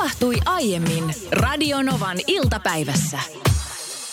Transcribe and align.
tapahtui 0.00 0.36
aiemmin 0.46 1.14
Radionovan 1.32 2.16
iltapäivässä. 2.26 3.18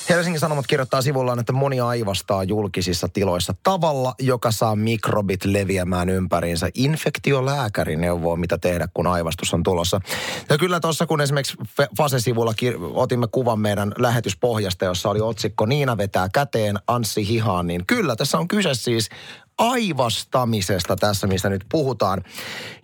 Helsingin 0.10 0.40
Sanomat 0.40 0.68
kirjoittaa 0.68 1.02
sivullaan, 1.02 1.40
että 1.40 1.54
moni 1.54 1.80
aivastaa 1.80 2.44
julkisissa 2.44 3.08
tiloissa 3.08 3.54
tavalla, 3.64 4.16
joka 4.20 4.52
saa 4.52 4.76
mikrobit 4.76 5.46
leviämään 5.46 6.10
ympäriinsä. 6.10 6.70
Infektiolääkäri 6.74 7.96
neuvoo, 7.96 8.36
mitä 8.36 8.58
tehdä, 8.58 8.88
kun 8.94 9.08
aivastus 9.08 9.54
on 9.54 9.64
tulossa. 9.64 10.02
Ja 10.50 10.58
kyllä 10.58 10.80
tuossa, 10.80 11.06
kun 11.06 11.22
esimerkiksi 11.22 11.58
Fase-sivulla 11.98 12.54
otimme 12.94 13.28
kuvan 13.28 13.60
meidän 13.60 13.92
lähetyspohjasta, 13.98 14.86
jossa 14.86 15.10
oli 15.10 15.22
otsikko 15.22 15.66
Niina 15.66 15.98
vetää 15.98 16.30
käteen, 16.34 16.80
Anssi 16.88 17.28
hihaan, 17.28 17.68
niin 17.68 17.86
kyllä 17.86 18.16
tässä 18.16 18.38
on 18.38 18.48
kyse 18.48 18.74
siis 18.74 19.10
aivastamisesta 19.58 20.96
tässä, 20.96 21.28
mistä 21.28 21.50
nyt 21.50 21.66
puhutaan. 21.72 22.24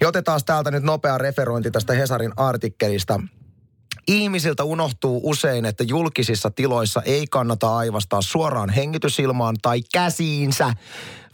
Ja 0.02 0.08
otetaan 0.08 0.42
täältä 0.46 0.72
nyt 0.72 0.84
nopea 0.84 1.18
referointi 1.18 1.72
tästä 1.72 1.94
Hesarin 1.94 2.34
artikkelista. 2.38 3.20
Ihmisiltä 4.08 4.64
unohtuu 4.64 5.22
usein, 5.24 5.66
että 5.66 5.84
julkisissa 5.84 6.52
tiloissa 6.52 7.02
ei 7.02 7.28
kannata 7.28 7.78
aivastaa 7.78 8.22
suoraan 8.22 8.70
hengitysilmaan 8.70 9.56
tai 9.62 9.82
käsiinsä. 9.94 10.74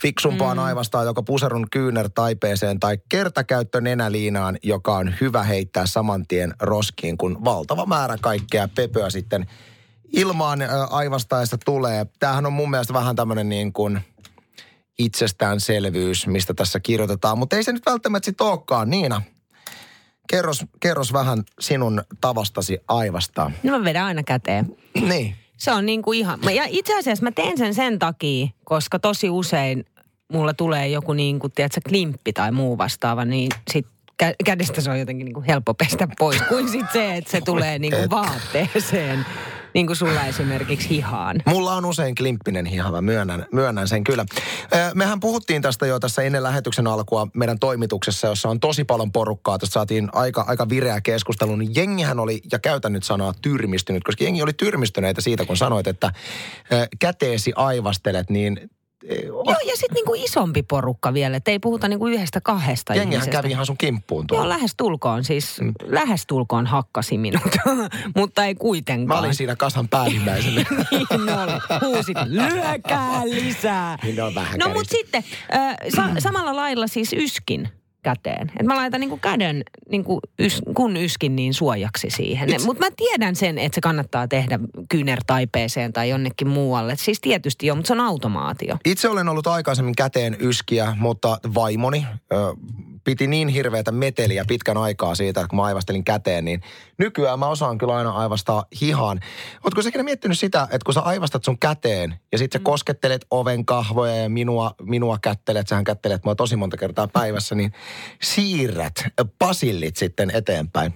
Fiksumpaa 0.01 0.55
mm. 0.55 0.59
aivastaa 0.59 1.03
joko 1.03 1.23
puserun 1.23 1.67
kyynär 1.71 2.09
taipeeseen 2.15 2.79
tai 2.79 2.97
kertakäyttö 3.09 3.81
nenäliinaan, 3.81 4.57
joka 4.63 4.97
on 4.97 5.13
hyvä 5.21 5.43
heittää 5.43 5.85
saman 5.85 6.27
tien 6.27 6.53
roskiin, 6.59 7.17
kun 7.17 7.45
valtava 7.45 7.85
määrä 7.85 8.17
kaikkea 8.21 8.67
pöpöä 8.75 9.09
sitten 9.09 9.45
ilmaan 10.13 10.59
aivastaessa 10.89 11.57
tulee. 11.65 12.05
Tämähän 12.19 12.45
on 12.45 12.53
mun 12.53 12.69
mielestä 12.69 12.93
vähän 12.93 13.15
tämmöinen 13.15 13.49
niin 13.49 13.73
kuin 13.73 14.01
itsestäänselvyys, 14.99 16.27
mistä 16.27 16.53
tässä 16.53 16.79
kirjoitetaan, 16.79 17.37
mutta 17.37 17.55
ei 17.55 17.63
se 17.63 17.73
nyt 17.73 17.85
välttämättä 17.85 18.25
sit 18.25 18.41
olekaan. 18.41 18.89
Niina, 18.89 19.21
kerros, 20.29 20.65
kerros 20.79 21.13
vähän 21.13 21.43
sinun 21.59 22.03
tavastasi 22.21 22.77
aivastaa. 22.87 23.51
No 23.63 23.77
mä 23.77 23.83
vedän 23.83 24.05
aina 24.05 24.23
käteen. 24.23 24.75
niin. 25.01 25.35
Se 25.57 25.71
on 25.71 25.85
niin 25.85 26.01
kuin 26.01 26.19
ihan... 26.19 26.39
Ja 26.55 26.63
itse 26.67 26.99
asiassa 26.99 27.23
mä 27.23 27.31
teen 27.31 27.57
sen 27.57 27.73
sen 27.73 27.99
takia, 27.99 28.47
koska 28.63 28.99
tosi 28.99 29.29
usein 29.29 29.85
mulla 30.33 30.53
tulee 30.53 30.87
joku 30.87 31.13
niin 31.13 31.39
kuin, 31.39 31.53
tiedätkö, 31.53 31.81
klimppi 31.89 32.33
tai 32.33 32.51
muu 32.51 32.77
vastaava, 32.77 33.25
niin 33.25 33.51
sit 33.71 33.87
kädestä 34.45 34.81
se 34.81 34.91
on 34.91 34.99
jotenkin 34.99 35.25
niin 35.25 35.33
kuin 35.33 35.45
helppo 35.45 35.73
pestä 35.73 36.07
pois, 36.19 36.41
kuin 36.41 36.69
sit 36.69 36.85
se, 36.93 37.15
että 37.15 37.31
se 37.31 37.41
tulee 37.41 37.79
niin 37.79 37.93
kuin 37.93 38.09
vaatteeseen. 38.09 39.25
Niin 39.73 39.87
kuin 39.87 39.95
sulla 39.95 40.23
esimerkiksi 40.23 40.89
hihaan. 40.89 41.35
Mulla 41.45 41.73
on 41.73 41.85
usein 41.85 42.15
klimppinen 42.15 42.65
hiha, 42.65 42.91
mä 42.91 43.01
myönnän, 43.01 43.45
myönnän 43.51 43.87
sen 43.87 44.03
kyllä. 44.03 44.25
Mehän 44.93 45.19
puhuttiin 45.19 45.61
tästä 45.61 45.85
jo 45.85 45.99
tässä 45.99 46.21
ennen 46.21 46.43
lähetyksen 46.43 46.87
alkua 46.87 47.27
meidän 47.33 47.59
toimituksessa, 47.59 48.27
jossa 48.27 48.49
on 48.49 48.59
tosi 48.59 48.83
paljon 48.83 49.11
porukkaa. 49.11 49.57
Tästä 49.57 49.73
saatiin 49.73 50.09
aika, 50.13 50.45
aika 50.47 50.69
vireä 50.69 51.01
keskustelu. 51.01 51.55
Niin 51.55 51.71
jengihän 51.75 52.19
oli, 52.19 52.41
ja 52.51 52.59
käytän 52.59 52.93
nyt 52.93 53.03
sanaa 53.03 53.33
tyrmistynyt, 53.41 54.03
koska 54.03 54.23
jengi 54.23 54.41
oli 54.41 54.53
tyrmistyneitä 54.53 55.21
siitä, 55.21 55.45
kun 55.45 55.57
sanoit, 55.57 55.87
että 55.87 56.11
käteesi 56.99 57.53
aivastelet, 57.55 58.29
niin 58.29 58.69
Joo, 59.25 59.43
ja 59.65 59.75
sitten 59.75 59.93
niinku 59.95 60.13
isompi 60.15 60.63
porukka 60.63 61.13
vielä, 61.13 61.37
että 61.37 61.51
ei 61.51 61.59
puhuta 61.59 61.87
niinku 61.87 62.07
yhdestä 62.07 62.41
kahdesta 62.41 62.93
Jengihän 62.95 63.13
ihmisestä. 63.13 63.31
kävi 63.31 63.51
ihan 63.51 63.65
sun 63.65 63.77
kimppuun 63.77 64.27
tuolla. 64.27 64.43
Joo, 64.45 64.49
lähestulkoon 64.49 65.23
siis, 65.23 65.61
mm. 65.61 65.73
lähestulkoon 65.83 66.65
hakkasi 66.67 67.17
minut, 67.17 67.41
mutta 68.17 68.45
ei 68.45 68.55
kuitenkaan. 68.55 69.17
Mä 69.17 69.19
olin 69.25 69.35
siinä 69.35 69.55
kasan 69.55 69.87
päällimmäisenä. 69.87 70.55
niin 70.91 71.11
oli, 71.11 71.79
huusit, 71.81 72.17
lyökää 72.25 73.21
lisää. 73.25 73.97
Niin 74.03 74.23
on 74.23 74.35
vähän 74.35 74.59
No 74.59 74.69
mutta 74.69 74.89
sitten, 74.91 75.23
äh, 75.55 75.75
sa- 75.95 76.19
samalla 76.21 76.55
lailla 76.55 76.87
siis 76.87 77.13
yskin 77.13 77.69
käteen. 78.03 78.51
Et 78.59 78.65
mä 78.65 78.75
laitan 78.75 79.01
niinku 79.01 79.17
käden, 79.17 79.63
niinku 79.89 80.19
ys, 80.39 80.61
kun 80.73 80.97
yskin, 80.97 81.35
niin 81.35 81.53
suojaksi 81.53 82.09
siihen. 82.09 82.49
Mutta 82.65 82.85
mä 82.85 82.91
tiedän 82.97 83.35
sen, 83.35 83.57
että 83.57 83.75
se 83.75 83.81
kannattaa 83.81 84.27
tehdä 84.27 84.59
kyynärtaipeeseen 84.89 85.93
tai 85.93 86.09
jonnekin 86.09 86.47
muualle. 86.47 86.93
Et 86.93 86.99
siis 86.99 87.21
tietysti 87.21 87.67
jo, 87.67 87.75
mutta 87.75 87.87
se 87.87 87.93
on 87.93 87.99
automaatio. 87.99 88.77
Itse 88.85 89.09
olen 89.09 89.29
ollut 89.29 89.47
aikaisemmin 89.47 89.95
käteen 89.95 90.37
yskiä, 90.39 90.95
mutta 90.99 91.37
vaimoni 91.55 92.05
ö, 92.33 92.35
piti 93.03 93.27
niin 93.27 93.47
hirveätä 93.47 93.91
meteliä 93.91 94.45
pitkän 94.47 94.77
aikaa 94.77 95.15
siitä, 95.15 95.47
kun 95.49 95.57
mä 95.57 95.63
aivastelin 95.63 96.03
käteen, 96.03 96.45
niin 96.45 96.61
nykyään 96.97 97.39
mä 97.39 97.47
osaan 97.47 97.77
kyllä 97.77 97.95
aina 97.95 98.11
aivastaa 98.11 98.65
hihaan. 98.81 99.19
Ootko 99.63 99.81
sä 99.81 100.03
miettinyt 100.03 100.39
sitä, 100.39 100.63
että 100.63 100.85
kun 100.85 100.93
sä 100.93 101.01
aivastat 101.01 101.43
sun 101.43 101.59
käteen 101.59 102.19
ja 102.31 102.37
sitten 102.37 102.59
sä 102.59 102.61
mm. 102.61 102.63
koskettelet 102.63 103.25
oven 103.31 103.65
kahvoja 103.65 104.15
ja 104.15 104.29
minua, 104.29 104.75
minua 104.81 105.17
kättelet, 105.21 105.67
sähän 105.67 105.83
kättelet 105.83 106.23
mua 106.23 106.35
tosi 106.35 106.55
monta 106.55 106.77
kertaa 106.77 107.07
päivässä, 107.07 107.55
niin 107.55 107.71
siirrät 108.21 108.93
pasillit 109.39 109.95
sitten 109.95 110.31
eteenpäin? 110.33 110.93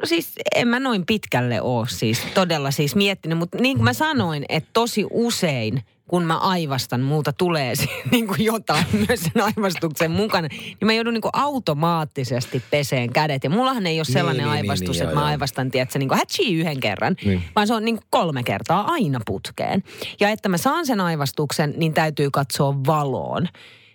No 0.00 0.06
siis 0.06 0.32
en 0.54 0.68
mä 0.68 0.80
noin 0.80 1.06
pitkälle 1.06 1.60
ole 1.60 1.88
siis 1.88 2.22
todella 2.34 2.70
siis 2.70 2.96
miettinyt, 2.96 3.38
mutta 3.38 3.58
niin 3.58 3.76
kuin 3.76 3.84
mä 3.84 3.92
sanoin, 3.92 4.44
että 4.48 4.70
tosi 4.72 5.06
usein 5.10 5.82
kun 6.10 6.24
mä 6.24 6.38
aivastan, 6.38 7.00
multa 7.00 7.32
tulee 7.32 7.72
niin 8.12 8.26
kuin 8.26 8.44
jotain 8.44 8.84
myös 9.08 9.20
sen 9.20 9.42
aivastuksen 9.42 10.10
mukana, 10.10 10.48
niin 10.50 10.76
mä 10.84 10.92
joudun 10.92 11.14
niin 11.14 11.22
kuin 11.22 11.30
automaattisesti 11.34 12.62
peseen 12.70 13.12
kädet. 13.12 13.44
Ja 13.44 13.50
mullahan 13.50 13.86
ei 13.86 13.98
ole 13.98 14.04
niin, 14.06 14.12
sellainen 14.12 14.44
niin, 14.44 14.52
aivastus, 14.52 14.80
niin, 14.80 14.90
niin, 14.90 15.02
että 15.02 15.14
joo, 15.14 15.20
mä 15.20 15.26
aivastan, 15.26 15.70
tiedätkö, 15.70 15.98
niin 15.98 16.08
kuin 16.08 16.20
yhden 16.50 16.80
kerran, 16.80 17.16
niin. 17.24 17.42
vaan 17.56 17.66
se 17.66 17.74
on 17.74 17.84
niin 17.84 17.96
kuin 17.96 18.06
kolme 18.10 18.42
kertaa 18.42 18.84
aina 18.92 19.20
putkeen. 19.26 19.82
Ja 20.20 20.28
että 20.28 20.48
mä 20.48 20.58
saan 20.58 20.86
sen 20.86 21.00
aivastuksen, 21.00 21.74
niin 21.76 21.94
täytyy 21.94 22.30
katsoa 22.30 22.74
valoon. 22.86 23.48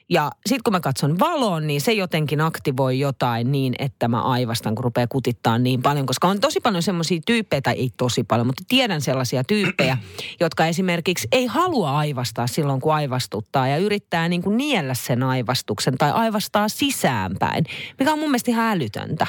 Ja 0.09 0.31
sitten 0.45 0.63
kun 0.63 0.73
mä 0.73 0.79
katson 0.79 1.19
valoon, 1.19 1.67
niin 1.67 1.81
se 1.81 1.93
jotenkin 1.93 2.41
aktivoi 2.41 2.99
jotain 2.99 3.51
niin, 3.51 3.75
että 3.79 4.07
mä 4.07 4.21
aivastan, 4.21 4.75
kun 4.75 4.83
rupeaa 4.83 5.07
kutittaa 5.07 5.57
niin 5.57 5.81
paljon. 5.81 6.05
Koska 6.05 6.27
on 6.27 6.39
tosi 6.39 6.59
paljon 6.59 6.83
semmoisia 6.83 7.19
tyyppejä, 7.25 7.61
tai 7.61 7.73
ei 7.73 7.89
tosi 7.97 8.23
paljon, 8.23 8.47
mutta 8.47 8.63
tiedän 8.67 9.01
sellaisia 9.01 9.43
tyyppejä, 9.43 9.97
jotka 10.39 10.65
esimerkiksi 10.65 11.27
ei 11.31 11.45
halua 11.45 11.97
aivastaa 11.97 12.47
silloin, 12.47 12.81
kun 12.81 12.93
aivastuttaa. 12.93 13.67
Ja 13.67 13.77
yrittää 13.77 14.29
niin 14.29 14.41
kuin 14.41 14.57
niellä 14.57 14.93
sen 14.93 15.23
aivastuksen 15.23 15.97
tai 15.97 16.11
aivastaa 16.11 16.69
sisäänpäin, 16.69 17.65
mikä 17.99 18.13
on 18.13 18.19
mun 18.19 18.29
mielestä 18.29 18.51
ihan 18.51 18.75
älytöntä. 18.75 19.27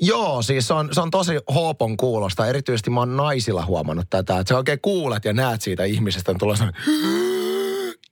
Joo, 0.00 0.42
siis 0.42 0.66
se 0.66 0.74
on, 0.74 0.88
se 0.92 1.00
on 1.00 1.10
tosi 1.10 1.32
hoopon 1.54 1.96
kuulosta. 1.96 2.46
Erityisesti 2.46 2.90
mä 2.90 3.00
oon 3.00 3.16
naisilla 3.16 3.66
huomannut 3.66 4.06
tätä, 4.10 4.38
että 4.38 4.48
sä 4.48 4.56
oikein 4.56 4.78
kuulet 4.82 5.24
ja 5.24 5.32
näet 5.32 5.62
siitä 5.62 5.84
ihmisestä, 5.84 6.34
tulee 6.38 6.56
sellainen... 6.56 6.82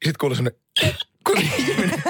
Sitten 0.04 0.18
kuuluu 0.20 0.36
sellainen 0.36 0.60
kun 1.26 1.38
ihminen, 1.38 2.02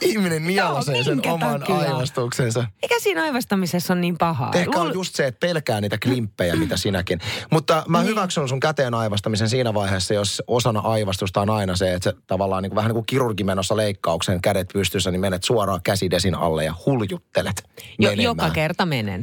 ihminen 0.00 0.46
nielasee 0.46 1.04
sen 1.04 1.28
oman 1.28 1.60
takia? 1.60 1.76
aivastuksensa. 1.76 2.64
Eikä 2.82 2.94
siinä 2.98 3.22
aivastamisessa 3.22 3.92
ole 3.92 4.00
niin 4.00 4.18
pahaa. 4.18 4.52
Ehkä 4.54 4.80
on 4.80 4.94
just 4.94 5.14
se, 5.14 5.26
että 5.26 5.46
pelkää 5.46 5.80
niitä 5.80 5.98
klimppejä, 5.98 6.56
mitä 6.56 6.76
sinäkin. 6.76 7.18
Mutta 7.50 7.84
mä 7.88 7.98
niin. 7.98 8.08
hyväksyn 8.08 8.48
sun 8.48 8.60
käteen 8.60 8.94
aivastamisen 8.94 9.48
siinä 9.48 9.74
vaiheessa, 9.74 10.14
jos 10.14 10.42
osana 10.46 10.80
aivastusta 10.80 11.40
on 11.40 11.50
aina 11.50 11.76
se, 11.76 11.94
että 11.94 12.10
se 12.10 12.16
tavallaan 12.26 12.62
niin 12.62 12.70
kuin, 12.70 12.76
vähän 12.76 12.88
niin 12.88 12.94
kuin 12.94 13.06
kirurgi 13.06 13.44
menossa 13.44 13.76
leikkaukseen, 13.76 14.40
kädet 14.40 14.68
pystyssä, 14.72 15.10
niin 15.10 15.20
menet 15.20 15.44
suoraan 15.44 15.80
käsidesin 15.84 16.34
alle 16.34 16.64
ja 16.64 16.74
huljuttelet 16.86 17.62
jo, 17.98 18.12
Joka 18.12 18.50
kerta 18.50 18.86
menen. 18.86 19.22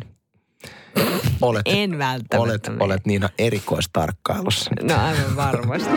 Olet, 1.41 1.61
en 1.65 1.97
välttämättä 1.97 2.71
olet, 2.71 2.81
olet 2.81 3.05
niin 3.05 3.29
erikoistarkkailussa. 3.39 4.71
No 4.81 4.95
aivan 4.95 5.35
varmasti. 5.35 5.89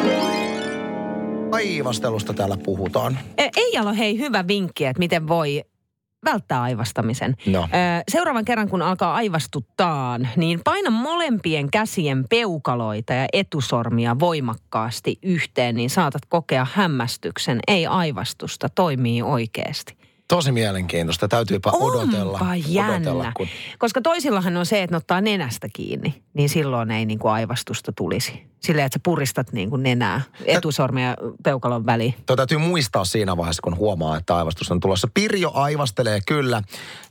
Aivastelusta 1.57 2.35
täällä 2.35 2.57
puhutaan. 2.57 3.19
E, 3.39 3.49
Eijalla 3.57 3.91
on 3.91 3.97
hei 3.97 4.19
hyvä 4.19 4.45
vinkki, 4.49 4.85
että 4.85 4.99
miten 4.99 5.29
voi 5.29 5.65
välttää 6.25 6.63
aivastamisen. 6.63 7.37
No. 7.47 7.69
Seuraavan 8.09 8.45
kerran, 8.45 8.69
kun 8.69 8.83
alkaa 8.83 9.15
aivastuttaa, 9.15 10.19
niin 10.37 10.61
paina 10.65 10.91
molempien 10.91 11.71
käsien 11.71 12.25
peukaloita 12.31 13.13
ja 13.13 13.27
etusormia 13.33 14.19
voimakkaasti 14.19 15.19
yhteen, 15.23 15.75
niin 15.77 15.91
saatat 15.91 16.23
kokea 16.29 16.67
hämmästyksen. 16.73 17.61
Ei 17.69 17.87
aivastusta, 17.87 18.69
toimii 18.69 19.23
oikeasti. 19.23 19.97
Tosi 20.29 20.53
mielenkiintoista. 20.53 21.29
Täytyypä 21.29 21.71
Onpa 21.71 21.85
odotella. 21.85 22.41
jännä. 22.69 22.97
Odotella, 22.97 23.33
kun... 23.37 23.47
Koska 23.79 24.01
toisillahan 24.03 24.57
on 24.57 24.67
se, 24.67 24.83
että 24.83 24.95
ne 24.95 24.97
ottaa 24.97 25.21
nenästä 25.21 25.69
kiinni, 25.73 26.23
niin 26.35 26.49
silloin 26.49 26.91
ei 26.91 27.07
niin 27.07 27.19
kuin 27.19 27.33
aivastusta 27.33 27.93
tulisi. 27.93 28.47
Silleen, 28.67 28.87
että 28.87 28.97
sä 28.97 29.01
puristat 29.03 29.53
niin 29.53 29.71
kuin 29.71 29.83
nenää, 29.83 30.21
etusormia 30.45 31.17
peukalon 31.43 31.87
väliin. 31.87 32.15
Tuo 32.27 32.37
täytyy 32.37 32.59
muistaa 32.59 33.05
siinä 33.05 33.37
vaiheessa, 33.37 33.63
kun 33.63 33.77
huomaa, 33.77 34.17
että 34.17 34.37
aivastus 34.37 34.71
on 34.71 34.81
tulossa. 34.81 35.09
Pirjo 35.15 35.51
aivastelee 35.55 36.21
kyllä 36.27 36.63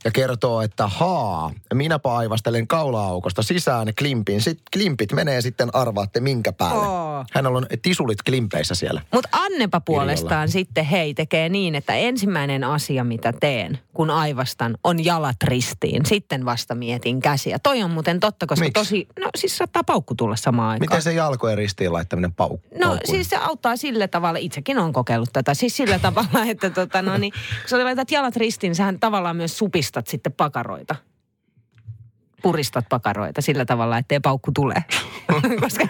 ja 0.04 0.10
kertoo, 0.10 0.62
että 0.62 0.86
haa, 0.86 1.50
minäpä 1.74 2.14
aivastelen 2.16 2.66
kaula-aukosta 2.66 3.42
sisään 3.42 3.88
klimpin. 3.98 4.40
Sitten 4.40 4.64
klimpit 4.72 5.12
menee 5.12 5.40
sitten 5.40 5.68
arvaatte 5.72 6.20
minkä 6.20 6.52
päälle. 6.52 6.86
Oh. 6.86 7.24
Hän 7.32 7.46
on 7.46 7.66
tisulit 7.82 8.22
klimpeissä 8.22 8.74
siellä. 8.74 9.00
Mutta 9.12 9.28
Annepa 9.32 9.80
puolestaan 9.80 10.28
Pirjolla. 10.28 10.52
sitten 10.52 10.84
hei 10.84 11.14
tekee 11.14 11.48
niin, 11.48 11.74
että 11.74 11.94
ensimmäinen 11.94 12.64
asia 12.64 13.04
mitä 13.04 13.32
teen, 13.32 13.78
kun 13.94 14.10
aivastan, 14.10 14.76
on 14.84 15.04
jalat 15.04 15.36
ristiin. 15.44 16.06
Sitten 16.06 16.44
vasta 16.44 16.74
mietin 16.74 17.20
käsiä. 17.20 17.58
Toi 17.58 17.82
on 17.82 17.90
muuten 17.90 18.20
totta, 18.20 18.46
koska 18.46 18.64
Miks? 18.64 18.80
tosi, 18.80 19.08
no 19.20 19.30
siis 19.36 19.58
saattaa 19.58 19.84
paukku 19.84 20.14
tulla 20.14 20.36
samaan 20.36 20.70
aikaan. 20.70 20.88
Miten 20.90 21.02
se 21.02 21.12
jalkojen 21.46 21.58
ristiin 21.58 21.92
laittaminen 21.92 22.32
paukku? 22.32 22.68
No 22.78 22.86
paukkuun? 22.86 23.06
siis 23.06 23.30
se 23.30 23.36
auttaa 23.36 23.76
sillä 23.76 24.08
tavalla, 24.08 24.38
itsekin 24.38 24.78
on 24.78 24.92
kokeillut 24.92 25.32
tätä, 25.32 25.54
siis 25.54 25.76
sillä 25.76 25.98
tavalla, 26.08 26.44
että 26.48 26.70
tota, 26.70 27.02
no 27.02 27.16
niin, 27.16 27.32
kun 27.32 27.68
sä 27.68 27.84
laitat 27.84 28.10
jalat 28.10 28.36
ristiin, 28.36 28.68
niin 28.68 28.76
sähän 28.76 29.00
tavallaan 29.00 29.36
myös 29.36 29.58
supistat 29.58 30.06
sitten 30.06 30.32
pakaroita 30.32 30.96
puristat 32.46 32.84
pakaroita 32.88 33.42
sillä 33.42 33.64
tavalla, 33.64 33.98
ettei 33.98 34.20
paukku 34.20 34.50
tule. 34.54 34.74
koska, 35.64 35.88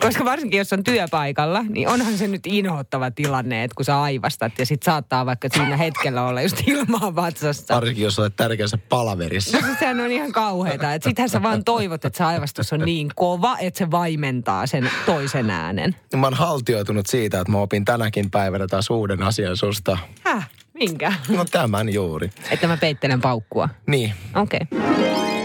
koska 0.00 0.24
varsinkin 0.24 0.58
jos 0.58 0.72
on 0.72 0.84
työpaikalla, 0.84 1.64
niin 1.68 1.88
onhan 1.88 2.18
se 2.18 2.28
nyt 2.28 2.46
inhottava 2.46 3.10
tilanne, 3.10 3.64
että 3.64 3.74
kun 3.74 3.84
sä 3.84 4.02
aivastat 4.02 4.52
ja 4.58 4.66
sit 4.66 4.82
saattaa 4.82 5.26
vaikka 5.26 5.48
siinä 5.54 5.76
hetkellä 5.76 6.26
olla 6.26 6.42
just 6.42 6.56
ilmaa 6.66 7.14
vatsassa. 7.14 7.74
Varsinkin 7.74 8.04
jos 8.04 8.18
olet 8.18 8.36
tärkeässä 8.36 8.78
palaverissa. 8.88 9.58
No 9.58 9.74
sehän 9.78 10.00
on 10.00 10.10
ihan 10.10 10.32
kauheeta. 10.32 10.94
Että 10.94 11.08
sittenhän 11.08 11.28
sä 11.28 11.42
vaan 11.42 11.64
toivot, 11.64 12.04
että 12.04 12.16
se 12.16 12.24
aivastus 12.24 12.72
on 12.72 12.80
niin 12.80 13.10
kova, 13.14 13.58
että 13.58 13.78
se 13.78 13.90
vaimentaa 13.90 14.66
sen 14.66 14.90
toisen 15.06 15.50
äänen. 15.50 15.96
Mä 16.16 16.26
oon 16.26 16.34
haltioitunut 16.34 17.06
siitä, 17.06 17.40
että 17.40 17.52
mä 17.52 17.58
opin 17.58 17.84
tänäkin 17.84 18.30
päivänä 18.30 18.66
taas 18.66 18.90
uuden 18.90 19.22
asian 19.22 19.56
susta. 19.56 19.98
Häh? 20.24 20.48
Minkä? 20.74 21.12
No 21.28 21.44
tämän 21.44 21.92
juuri. 21.92 22.30
Että 22.50 22.66
mä 22.66 22.76
peittelen 22.76 23.20
paukkua. 23.20 23.68
Niin, 23.86 24.14
Okei. 24.34 24.60
Okay. 24.72 25.37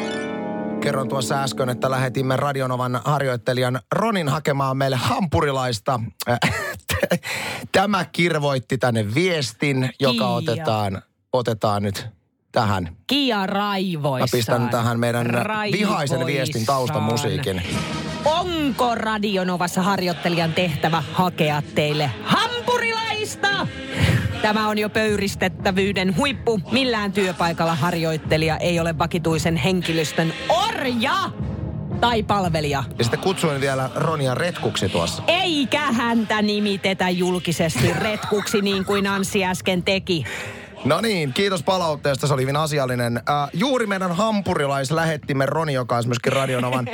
Kerron 0.84 1.10
tuossa 1.10 1.44
äsken, 1.44 1.70
että 1.70 1.92
lähetimme 1.92 2.36
Radionovan 2.36 3.02
harjoittelijan 3.06 3.80
Ronin 3.92 4.30
hakemaan 4.30 4.78
meille 4.78 4.96
hampurilaista. 4.96 6.00
Tämä 7.72 8.06
kirvoitti 8.06 8.78
tänne 8.78 9.14
viestin, 9.14 9.90
joka 10.00 10.12
Kiia. 10.14 10.28
otetaan, 10.28 11.02
otetaan 11.34 11.84
nyt 11.84 12.08
tähän. 12.52 12.96
Kia 13.08 13.48
raivoissaan. 13.48 14.30
Mä 14.34 14.38
pistän 14.38 14.70
tähän 14.70 15.00
meidän 15.00 15.28
vihaisen 15.72 16.26
viestin 16.26 16.54
Raivoissaan. 16.54 16.66
taustamusiikin. 16.66 17.62
Onko 18.26 18.96
Radionovassa 18.96 19.82
harjoittelijan 19.82 20.54
tehtävä 20.54 21.04
hakea 21.14 21.62
teille 21.76 22.12
hampurilaista? 22.24 23.68
Tämä 24.44 24.70
on 24.70 24.78
jo 24.78 24.90
pöyristettävyyden 24.90 26.18
huippu. 26.18 26.62
Millään 26.72 27.12
työpaikalla 27.12 27.76
harjoittelija 27.76 28.58
ei 28.58 28.80
ole 28.80 28.98
vakituisen 28.98 29.56
henkilöstön 29.56 30.34
orja 30.50 31.14
tai 32.02 32.24
palvelija. 32.24 32.84
Ja 32.98 33.04
sitten 33.04 33.20
kutsuin 33.20 33.62
vielä 33.62 33.90
Ronia 33.96 34.36
retkuksi 34.36 34.90
tuossa. 34.90 35.24
Eikä 35.28 35.92
häntä 35.92 36.42
nimitetä 36.42 37.10
julkisesti 37.10 37.94
retkuksi 37.94 38.62
niin 38.62 38.86
kuin 38.86 39.08
Anssi 39.08 39.46
äsken 39.46 39.84
teki. 39.84 40.26
No 40.86 41.02
niin, 41.02 41.34
kiitos 41.34 41.64
palautteesta, 41.64 42.28
se 42.28 42.34
oli 42.34 42.42
hyvin 42.42 42.56
asiallinen. 42.56 43.18
Äh, 43.18 43.50
juuri 43.54 43.86
meidän 43.86 44.12
hampurilaislähettimme 44.12 45.46
Roni, 45.46 45.74
joka 45.74 45.98
on 45.98 46.04
myöskin 46.08 46.34
Radionovan 46.34 46.88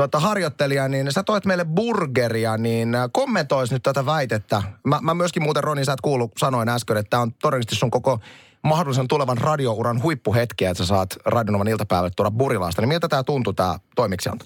tuota, 0.00 0.20
harjoittelija, 0.20 0.88
niin 0.88 1.12
sä 1.12 1.22
toit 1.22 1.46
meille 1.46 1.64
burgeria, 1.64 2.56
niin 2.56 2.94
äh, 2.94 3.08
kommentois 3.12 3.70
nyt 3.70 3.82
tätä 3.82 4.06
väitettä. 4.06 4.62
Mä, 4.86 4.98
mä 5.02 5.14
myöskin 5.14 5.42
muuten, 5.42 5.64
Roni, 5.64 5.84
sä 5.84 5.92
et 5.92 6.00
kuullut, 6.00 6.32
sanoin 6.38 6.68
äsken, 6.68 6.96
että 6.96 7.10
tämä 7.10 7.22
on 7.22 7.32
todennäköisesti 7.34 7.76
sun 7.80 7.90
koko 7.90 8.20
mahdollisen 8.62 9.08
tulevan 9.08 9.38
radiouran 9.38 10.02
huippuhetkiä, 10.02 10.70
että 10.70 10.82
sä 10.82 10.86
saat 10.86 11.16
Radionovan 11.24 11.68
iltapäivälle 11.68 12.10
tuoda 12.16 12.30
burilaista. 12.30 12.82
Niin 12.82 12.88
miltä 12.88 13.08
tämä 13.08 13.22
tuntuu, 13.22 13.52
tämä 13.52 13.78
toimiksianto? 13.96 14.44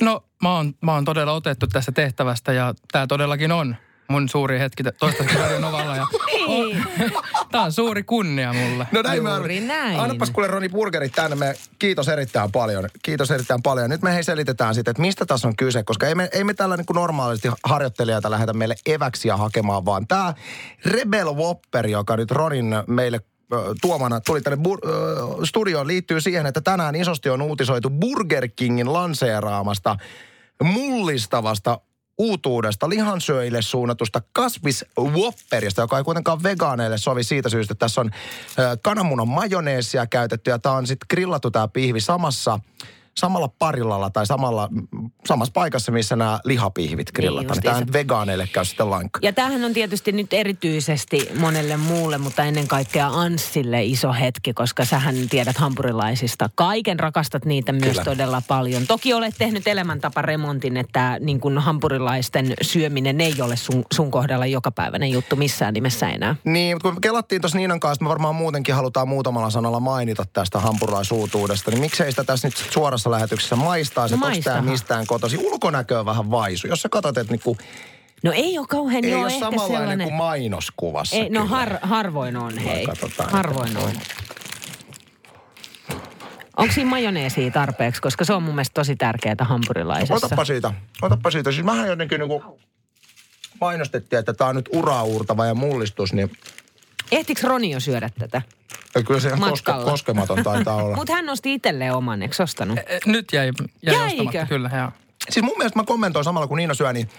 No 0.00 0.24
mä 0.42 0.54
oon, 0.56 0.74
mä 0.80 0.94
oon 0.94 1.04
todella 1.04 1.32
otettu 1.32 1.66
tästä 1.66 1.92
tehtävästä 1.92 2.52
ja 2.52 2.74
tämä 2.92 3.06
todellakin 3.06 3.52
on 3.52 3.76
mun 4.08 4.28
suuri 4.28 4.58
hetki 4.58 4.82
toistaiseksi 4.82 5.38
Radio 5.38 5.60
Novalla. 5.60 5.96
Ja 5.96 6.06
Niin. 6.48 6.84
Tämä 7.52 7.64
on 7.64 7.72
suuri 7.72 8.02
kunnia 8.02 8.52
mulle. 8.52 8.86
No 8.92 9.02
näin 9.02 9.22
mä 9.22 9.36
Juuri 9.36 9.60
näin. 9.60 10.00
Annapas 10.00 10.30
kuule 10.30 10.48
Roni 10.48 10.68
burgerit 10.68 11.12
tänne. 11.12 11.36
Me, 11.36 11.54
kiitos 11.78 12.08
erittäin 12.08 12.52
paljon. 12.52 12.88
Kiitos 13.02 13.30
erittäin 13.30 13.62
paljon. 13.62 13.90
Nyt 13.90 14.02
me 14.02 14.14
hei 14.14 14.24
selitetään 14.24 14.74
sitten, 14.74 14.90
että 14.90 15.00
mistä 15.00 15.26
tässä 15.26 15.48
on 15.48 15.56
kyse, 15.56 15.82
koska 15.82 16.06
ei 16.06 16.14
me, 16.14 16.28
ei 16.32 16.44
me 16.44 16.54
tällä 16.54 16.76
niin 16.76 16.86
kuin 16.86 16.94
normaalisti 16.94 17.48
harjoittelijoita 17.64 18.30
lähetä 18.30 18.52
meille 18.52 18.74
eväksiä 18.86 19.36
hakemaan, 19.36 19.84
vaan 19.84 20.06
tämä 20.06 20.34
Rebel 20.84 21.34
Whopper, 21.34 21.86
joka 21.86 22.16
nyt 22.16 22.30
Ronin 22.30 22.74
meille 22.86 23.20
tuomana 23.80 24.20
tuli 24.20 24.40
tänne 24.40 24.58
bur- 24.68 25.46
studioon, 25.46 25.86
liittyy 25.86 26.20
siihen, 26.20 26.46
että 26.46 26.60
tänään 26.60 26.94
isosti 26.94 27.30
on 27.30 27.42
uutisoitu 27.42 27.90
Burger 27.90 28.48
Kingin 28.56 28.92
lanseeraamasta 28.92 29.96
mullistavasta 30.62 31.80
uutuudesta 32.18 32.88
lihansyöjille 32.88 33.62
suunnatusta 33.62 34.22
kasviswhopperista, 34.32 35.80
joka 35.80 35.98
ei 35.98 36.04
kuitenkaan 36.04 36.42
vegaaneille 36.42 36.98
sovi 36.98 37.24
siitä 37.24 37.48
syystä, 37.48 37.72
että 37.72 37.84
tässä 37.84 38.00
on 38.00 38.10
kananmunan 38.82 39.28
majoneesia 39.28 40.06
käytetty 40.06 40.50
ja 40.50 40.58
tämä 40.58 40.74
on 40.74 40.86
sitten 40.86 41.06
grillattu 41.10 41.50
tämä 41.50 41.68
pihvi 41.68 42.00
samassa 42.00 42.60
samalla 43.18 43.48
parillalla 43.48 44.10
tai 44.10 44.26
samalla, 44.26 44.68
samassa 45.26 45.52
paikassa, 45.52 45.92
missä 45.92 46.16
nämä 46.16 46.40
lihapihvit 46.44 47.12
grillataan. 47.12 47.56
Niin 47.56 47.62
tämä 47.62 47.72
justiinsa. 47.72 47.84
nyt 47.84 47.92
vegaaneille 47.92 48.48
käy 48.52 48.64
sitten 48.64 48.90
lainkaan. 48.90 49.22
Ja 49.22 49.32
tämähän 49.32 49.64
on 49.64 49.72
tietysti 49.72 50.12
nyt 50.12 50.32
erityisesti 50.32 51.28
monelle 51.38 51.76
muulle, 51.76 52.18
mutta 52.18 52.44
ennen 52.44 52.68
kaikkea 52.68 53.06
Anssille 53.06 53.84
iso 53.84 54.12
hetki, 54.12 54.52
koska 54.52 54.84
sähän 54.84 55.28
tiedät 55.30 55.56
hampurilaisista. 55.56 56.50
Kaiken 56.54 57.00
rakastat 57.00 57.44
niitä 57.44 57.72
myös 57.72 57.90
Kyllä. 57.90 58.04
todella 58.04 58.42
paljon. 58.48 58.86
Toki 58.86 59.14
olet 59.14 59.34
tehnyt 59.38 59.66
elämäntaparemontin, 59.66 60.76
että 60.76 61.16
niin 61.20 61.40
kuin 61.40 61.58
hampurilaisten 61.58 62.54
syöminen 62.62 63.20
ei 63.20 63.34
ole 63.40 63.56
sun, 63.56 63.84
sun 63.94 64.10
kohdalla 64.10 64.46
jokapäiväinen 64.46 65.10
juttu 65.10 65.36
missään 65.36 65.74
nimessä 65.74 66.08
enää. 66.08 66.36
Niin, 66.44 66.76
mutta 66.76 66.88
kun 66.88 66.94
me 66.94 67.00
kelattiin 67.00 67.40
tuossa 67.40 67.58
Niinan 67.58 67.80
kanssa, 67.80 68.04
me 68.04 68.08
varmaan 68.08 68.34
muutenkin 68.34 68.74
halutaan 68.74 69.08
muutamalla 69.08 69.50
sanalla 69.50 69.80
mainita 69.80 70.24
tästä 70.32 70.60
hampurilaisuutuudesta, 70.60 71.70
niin 71.70 71.80
miksei 71.80 72.12
sitä 72.12 72.24
tässä 72.24 72.48
nyt 72.48 72.56
sit 72.56 72.70
suorassa 73.08 73.20
lähetyksessä 73.20 73.56
maistaa, 73.56 74.08
se 74.08 74.16
No 74.16 74.26
onko 74.26 74.38
tämä 74.44 74.62
mistään 74.62 75.06
kotosi. 75.06 75.38
Ulkonäkö 75.38 75.98
on 75.98 76.06
vähän 76.06 76.30
vaisu. 76.30 76.66
Jos 76.66 76.82
sä 76.82 76.88
katsot, 76.88 77.18
että 77.18 77.32
niinku, 77.32 77.56
No 78.22 78.32
ei 78.32 78.58
ole 78.58 78.66
kauhean, 78.66 79.04
ei 79.04 79.10
joo, 79.10 79.20
ole 79.20 79.28
ehkä 79.28 79.38
samanlainen 79.40 79.78
sellainen. 79.78 80.08
kuin 80.08 80.16
mainoskuvassa. 80.16 81.16
Ei, 81.16 81.30
no 81.30 81.46
har, 81.46 81.78
harvoin 81.82 82.36
on, 82.36 82.58
hei. 82.58 82.86
Harvoin 83.18 83.76
on. 83.76 83.92
Onko 86.56 86.74
siinä 86.74 86.90
majoneesia 86.90 87.50
tarpeeksi, 87.50 88.02
koska 88.02 88.24
se 88.24 88.32
on 88.32 88.42
mun 88.42 88.54
mielestä 88.54 88.74
tosi 88.74 88.96
tärkeää 88.96 89.36
hampurilaisessa. 89.40 90.14
Otappa 90.14 90.44
siitä, 90.44 90.72
otappa 91.02 91.30
siitä. 91.30 91.52
Siis 91.52 91.66
vähän 91.66 91.88
jotenkin 91.88 92.20
niinku 92.20 92.58
mainostettiin, 93.60 94.20
että 94.20 94.32
tämä 94.32 94.50
on 94.50 94.56
nyt 94.56 94.68
uraurtava 94.72 95.46
ja 95.46 95.54
mullistus, 95.54 96.12
niin 96.12 96.32
Ehtikö 97.12 97.48
Roni 97.48 97.70
jo 97.70 97.80
syödä 97.80 98.10
tätä? 98.18 98.42
Ei 98.96 99.04
kyllä 99.04 99.20
se 99.20 99.30
koske, 99.50 99.72
koskematon 99.84 100.42
taitaa 100.42 100.76
olla. 100.76 100.96
Mutta 100.96 101.12
hän 101.12 101.26
nosti 101.26 101.54
itselleen 101.54 101.94
oman, 101.94 102.22
eikö 102.22 102.42
ostanut? 102.42 102.78
Nyt 103.06 103.32
jäi, 103.32 103.52
jäi 103.82 103.96
Jäikö? 103.96 104.06
ostamatta, 104.06 104.46
kyllä. 104.46 104.70
Joo. 104.76 104.90
Siis 105.30 105.44
mun 105.44 105.58
mielestä 105.58 105.78
mä 105.78 105.84
kommentoin 105.84 106.24
samalla 106.24 106.46
kun 106.46 106.56
Niina 106.56 106.74
syö, 106.74 106.92
niin 106.92 107.10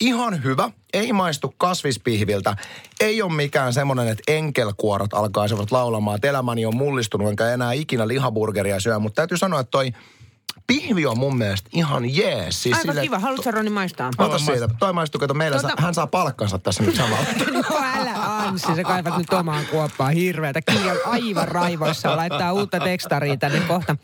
ihan 0.00 0.44
hyvä. 0.44 0.70
Ei 0.92 1.12
maistu 1.12 1.54
kasvispihviltä. 1.58 2.56
Ei 3.00 3.22
ole 3.22 3.32
mikään 3.32 3.72
semmoinen, 3.72 4.08
että 4.08 4.32
enkelkuorot 4.32 5.14
alkaisivat 5.14 5.72
laulamaan, 5.72 6.14
että 6.14 6.28
elämäni 6.28 6.66
on 6.66 6.76
mullistunut, 6.76 7.28
enkä 7.28 7.48
enää 7.48 7.72
ikinä 7.72 8.08
lihaburgeria 8.08 8.80
syö. 8.80 8.98
Mutta 8.98 9.16
täytyy 9.16 9.38
sanoa, 9.38 9.60
että 9.60 9.70
toi 9.70 9.92
pihvi 10.66 11.06
on 11.06 11.18
mun 11.18 11.38
mielestä 11.38 11.70
ihan 11.72 12.16
jees. 12.16 12.62
Siis 12.62 12.78
Aika 12.78 13.00
kiva. 13.00 13.18
Haluatko 13.18 13.42
sä 13.42 13.50
Roni 13.50 13.70
maistaa? 13.70 14.08
Ota 14.08 14.22
Haluan 14.22 14.38
siitä. 14.38 14.52
maistaa. 14.52 14.76
Toi 14.78 14.92
maistuu, 14.92 15.18
kato 15.18 15.34
meillä. 15.34 15.56
Tota- 15.56 15.60
Tota... 15.70 15.82
Hän 15.82 15.94
saa 15.94 16.06
palkkansa 16.06 16.58
tässä 16.58 16.82
nyt 16.82 16.94
samalla. 16.94 17.26
No 17.70 17.78
älä 18.00 18.12
Anssi, 18.14 18.74
sä 18.76 18.82
kaivat 18.82 19.18
nyt 19.18 19.32
omaan 19.32 19.64
kuoppaan 19.70 20.12
hirveätä. 20.12 20.60
Kiia 20.62 20.92
on 20.92 20.98
aivan 21.04 21.48
raivoissa, 21.48 22.16
laittaa 22.16 22.52
uutta 22.52 22.80
tekstaria 22.80 23.36
tänne 23.36 23.60
kohta. 23.60 23.96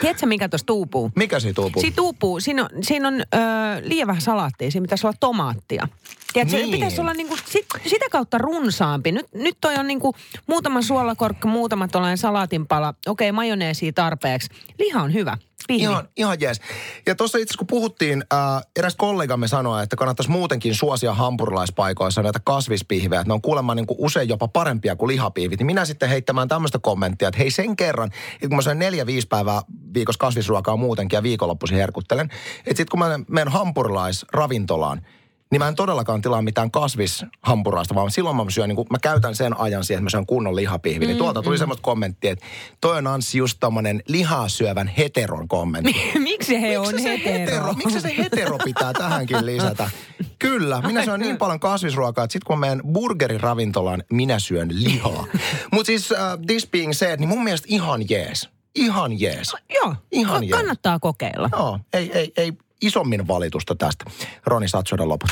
Tiedätkö, 0.00 0.26
mikä 0.26 0.48
tuossa 0.48 0.66
tuupuu? 0.66 1.10
Mikä 1.16 1.40
siitä 1.40 1.60
uupuu? 1.60 1.80
Siinä 1.82 1.96
tuupuu, 1.96 2.40
siinä 2.40 2.62
on, 2.64 2.68
siinä 2.82 3.08
on 3.08 3.14
ö, 3.20 3.36
liian 3.82 4.06
vähän 4.06 4.22
salaattia, 4.22 4.70
siinä 4.70 4.84
pitäisi 4.84 5.06
olla 5.06 5.16
tomaattia. 5.20 5.88
Tiedätkö, 6.32 6.56
Niin. 6.56 6.70
pitäisi 6.70 7.00
olla 7.00 7.14
niinku 7.14 7.36
sit, 7.46 7.66
sitä 7.86 8.04
kautta 8.10 8.38
runsaampi. 8.38 9.12
Nyt, 9.12 9.26
nyt 9.34 9.56
toi 9.60 9.74
on 9.76 9.86
niinku 9.86 10.14
muutama 10.46 10.82
suolakorkka, 10.82 11.48
muutama 11.48 11.88
tuollainen 11.88 12.18
salaatinpala. 12.18 12.94
Okei, 13.06 13.32
majoneesia 13.32 13.92
tarpeeksi. 13.92 14.48
Liha 14.78 15.02
on 15.02 15.14
hyvä. 15.14 15.36
Pihvi. 15.68 15.82
Ihan, 15.82 16.08
ihan 16.16 16.40
jees. 16.40 16.60
Ja 17.06 17.14
tuossa 17.14 17.38
itse 17.38 17.54
kun 17.58 17.66
puhuttiin, 17.66 18.24
ää, 18.30 18.62
eräs 18.76 18.96
kollegamme 18.96 19.48
sanoi, 19.48 19.82
että 19.82 19.96
kannattaisi 19.96 20.30
muutenkin 20.30 20.74
suosia 20.74 21.14
hampurilaispaikoissa 21.14 22.22
näitä 22.22 22.40
kasvispihvejä. 22.44 23.22
Ne 23.26 23.32
on 23.32 23.42
kuulemma 23.42 23.74
niin 23.74 23.86
kuin 23.86 23.96
usein 24.00 24.28
jopa 24.28 24.48
parempia 24.48 24.96
kuin 24.96 25.08
lihapihvit. 25.08 25.58
Niin 25.60 25.66
minä 25.66 25.84
sitten 25.84 26.08
heittämään 26.08 26.48
tämmöistä 26.48 26.78
kommenttia, 26.78 27.28
että 27.28 27.38
hei 27.38 27.50
sen 27.50 27.76
kerran, 27.76 28.10
että 28.34 28.48
kun 28.48 28.56
mä 28.56 28.62
syön 28.62 28.78
neljä, 28.78 29.06
viisi 29.06 29.26
päivää 29.26 29.62
viikossa 29.94 30.18
kasvisruokaa 30.18 30.76
muutenkin 30.76 31.16
ja 31.16 31.22
viikonloppuisin 31.22 31.78
herkuttelen. 31.78 32.30
Että 32.58 32.68
sitten 32.68 32.86
kun 32.90 32.98
mä 32.98 33.20
menen 33.28 33.52
hampurilaisravintolaan, 33.52 35.02
niin 35.50 35.60
mä 35.60 35.68
en 35.68 35.74
todellakaan 35.74 36.22
tilaa 36.22 36.42
mitään 36.42 36.70
kasvishampuraista, 36.70 37.94
vaan 37.94 38.10
silloin 38.10 38.36
mä 38.36 38.44
syön, 38.48 38.68
niin 38.68 38.76
kun 38.76 38.86
mä 38.90 38.98
käytän 39.02 39.34
sen 39.34 39.60
ajan 39.60 39.84
siihen, 39.84 39.98
että 39.98 40.04
mä 40.04 40.10
syön 40.10 40.26
kunnon 40.26 40.56
lihapihvi. 40.56 41.06
Niin 41.06 41.18
tuolta 41.18 41.42
tuli 41.42 41.58
semmoista 41.58 41.82
kommenttia, 41.82 42.32
että 42.32 42.44
toi 42.80 42.98
on 42.98 43.06
Anssi 43.06 43.38
just 43.38 43.56
tommonen 43.60 44.02
lihaa 44.08 44.48
syövän 44.48 44.88
heteron 44.88 45.48
kommentti. 45.48 45.96
Miksi 46.18 46.60
he 46.60 46.78
on 46.78 46.86
Miksi 46.86 47.02
se 47.02 47.20
hetero? 47.24 47.72
Miksi 47.72 48.00
se 48.00 48.16
hetero 48.18 48.58
pitää 48.58 48.92
tähänkin 48.92 49.46
lisätä? 49.46 49.90
Kyllä, 50.38 50.82
minä 50.86 51.04
syön 51.04 51.20
niin 51.20 51.36
paljon 51.38 51.60
kasvisruokaa, 51.60 52.24
että 52.24 52.32
sitten 52.32 52.46
kun 52.46 52.58
mä 52.58 52.66
menen 52.66 52.82
burgeriravintolaan, 52.92 54.02
minä 54.12 54.38
syön 54.38 54.68
lihaa. 54.70 55.26
Mutta 55.72 55.86
siis 55.86 56.10
uh, 56.10 56.16
this 56.46 56.66
being 56.70 56.92
said, 56.92 57.20
niin 57.20 57.28
mun 57.28 57.44
mielestä 57.44 57.66
ihan 57.70 58.00
jees. 58.10 58.48
Ihan 58.74 59.20
jees. 59.20 59.52
Joo, 59.74 59.94
Ihan 60.12 60.36
ka- 60.40 60.44
jees. 60.44 60.50
kannattaa 60.56 60.98
kokeilla. 60.98 61.48
Joo, 61.52 61.78
ei, 61.92 62.10
ei, 62.18 62.32
ei 62.36 62.52
isommin 62.82 63.28
valitusta 63.28 63.74
tästä. 63.74 64.04
Roni, 64.46 64.68
saat 64.68 64.86
syödä 64.86 65.08
loput. 65.08 65.30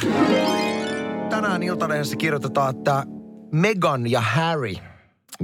Tänään 1.30 1.62
Iltalehdessä 1.62 2.16
kirjoitetaan, 2.16 2.76
että 2.76 3.04
Meghan 3.52 4.10
ja 4.10 4.20
Harry 4.20 4.74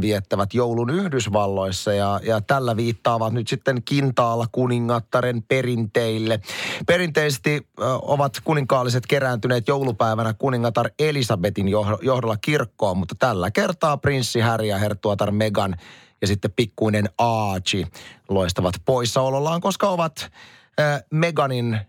viettävät 0.00 0.54
joulun 0.54 0.90
Yhdysvalloissa 0.90 1.92
ja, 1.92 2.20
ja 2.22 2.40
tällä 2.40 2.76
viittaavat 2.76 3.32
nyt 3.32 3.48
sitten 3.48 3.82
kintaalla 3.82 4.46
kuningattaren 4.52 5.42
perinteille. 5.42 6.40
Perinteisesti 6.86 7.68
ö, 7.80 7.84
ovat 8.02 8.40
kuninkaalliset 8.44 9.06
kerääntyneet 9.06 9.68
joulupäivänä 9.68 10.34
kuningatar 10.34 10.90
Elisabetin 10.98 11.68
johdolla 12.02 12.36
kirkkoon, 12.36 12.98
mutta 12.98 13.14
tällä 13.18 13.50
kertaa 13.50 13.96
prinssi 13.96 14.40
Harry 14.40 14.66
ja 14.66 14.78
herttuatar 14.78 15.30
Meghan 15.30 15.76
ja 16.20 16.26
sitten 16.26 16.52
pikkuinen 16.52 17.08
Aachi 17.18 17.86
loistavat 18.28 18.74
poissaolollaan, 18.84 19.60
koska 19.60 19.88
ovat 19.88 20.30
ö, 20.80 21.02
Meganin 21.10 21.80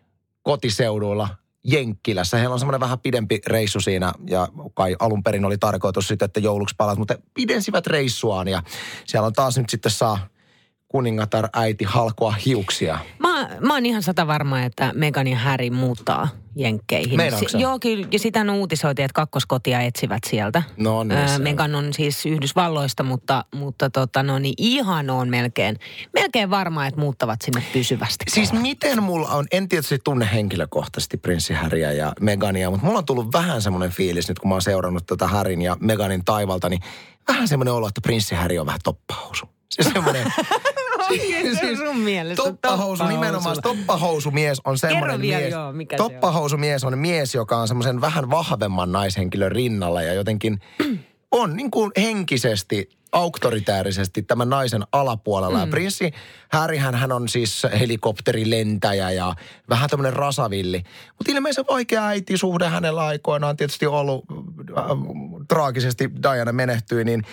kotiseuduilla 0.43 1.29
Jenkkilässä. 1.63 2.37
Heillä 2.37 2.53
on 2.53 2.59
semmoinen 2.59 2.79
vähän 2.79 2.99
pidempi 2.99 3.39
reissu 3.47 3.79
siinä 3.79 4.13
ja 4.29 4.47
kai 4.73 4.95
alun 4.99 5.23
perin 5.23 5.45
oli 5.45 5.57
tarkoitus 5.57 6.07
sitten, 6.07 6.25
että 6.25 6.39
jouluksi 6.39 6.75
palat, 6.77 6.97
mutta 6.97 7.15
pidensivät 7.33 7.87
reissuaan 7.87 8.47
ja 8.47 8.63
siellä 9.05 9.27
on 9.27 9.33
taas 9.33 9.57
nyt 9.57 9.69
sitten 9.69 9.91
saa 9.91 10.27
kuningatar 10.87 11.49
äiti 11.53 11.85
halkoa 11.85 12.31
hiuksia. 12.31 12.99
Mä, 13.19 13.49
mä 13.59 13.73
oon 13.73 13.85
ihan 13.85 14.03
sata 14.03 14.27
varma, 14.27 14.61
että 14.61 14.91
Megan 14.95 15.27
ja 15.27 15.37
Harry 15.37 15.69
muuttaa 15.69 16.27
Jenkkeihin. 16.55 17.19
Si- 17.47 17.57
joo, 17.57 17.79
kyllä. 17.79 18.07
Ja 18.11 18.19
sitä 18.19 18.39
on 18.41 18.49
uutisoitiin, 18.49 19.05
että 19.05 19.15
kakkoskotia 19.15 19.81
etsivät 19.81 20.23
sieltä. 20.27 20.63
No 20.77 21.03
niin, 21.03 21.19
öö, 21.19 21.39
Megan 21.39 21.75
on 21.75 21.93
siis 21.93 22.25
Yhdysvalloista, 22.25 23.03
mutta, 23.03 23.45
mutta 23.55 23.89
tota, 23.89 24.23
no 24.23 24.39
niin 24.39 24.53
ihan 24.57 25.09
on 25.09 25.29
melkein, 25.29 25.79
melkein 26.13 26.49
varma, 26.49 26.85
että 26.85 26.99
muuttavat 26.99 27.41
sinne 27.41 27.63
pysyvästi. 27.73 28.25
Siis 28.27 28.53
miten 28.53 29.03
mulla 29.03 29.27
on, 29.27 29.45
en 29.51 29.69
tietysti 29.69 29.99
tunne 30.03 30.29
henkilökohtaisesti 30.33 31.17
prinssi 31.17 31.53
Harrya 31.53 31.91
ja 31.91 32.13
Megania, 32.19 32.69
mutta 32.69 32.85
mulla 32.85 32.99
on 32.99 33.05
tullut 33.05 33.33
vähän 33.33 33.61
semmoinen 33.61 33.91
fiilis 33.91 34.27
nyt, 34.27 34.39
kun 34.39 34.49
mä 34.49 34.55
oon 34.55 34.61
seurannut 34.61 35.05
tätä 35.05 35.27
Harryn 35.27 35.61
ja 35.61 35.77
Meganin 35.79 36.25
taivalta, 36.25 36.69
niin 36.69 36.81
vähän 37.27 37.47
semmoinen 37.47 37.73
olo, 37.73 37.87
että 37.87 38.01
prinssi 38.01 38.35
Harry 38.35 38.57
on 38.57 38.65
vähän 38.65 38.81
toppahousu. 38.83 39.45
Se 39.69 39.83
semmoinen... 39.83 40.27
Se 41.59 41.69
on 41.69 41.77
sun 41.77 41.99
mielestä 41.99 42.43
toppahousu, 42.43 43.03
nimenomaan 43.03 43.57
toppahousumies 43.63 44.61
on 44.65 44.77
semmoinen 44.77 45.21
vielä, 45.21 45.39
mies. 45.39 45.51
joo, 45.51 45.71
mikä 45.71 45.97
toppahousumies 45.97 46.83
on 46.83 46.97
mies, 46.97 47.35
joka 47.35 47.57
on 47.57 47.67
semmoisen 47.67 48.01
vähän 48.01 48.29
vahvemman 48.29 48.91
naishenkilön 48.91 49.51
rinnalla 49.51 50.01
ja 50.01 50.13
jotenkin 50.13 50.59
on 51.31 51.55
niin 51.55 51.71
kuin 51.71 51.91
henkisesti 51.97 52.89
auktoritäärisesti 53.13 54.21
tämän 54.21 54.49
naisen 54.49 54.83
alapuolella. 54.91 55.57
Mm. 55.57 55.61
Ja 55.61 55.67
prinssi 55.67 56.11
Harryhän 56.51 56.95
hän 56.95 57.11
on 57.11 57.27
siis 57.27 57.63
helikopterilentäjä 57.79 59.11
ja 59.11 59.35
vähän 59.69 59.89
tämmöinen 59.89 60.13
rasavilli. 60.13 60.83
Mutta 61.17 61.31
ilmeisen 61.31 61.65
vaikea 61.69 62.07
äitisuhde 62.07 62.67
hänellä 62.67 63.05
aikoinaan 63.05 63.57
tietysti 63.57 63.85
ollut, 63.85 64.25
äh, 64.77 64.85
traagisesti 65.47 66.11
Diana 66.23 66.51
menehtyi, 66.51 67.03
niin 67.03 67.23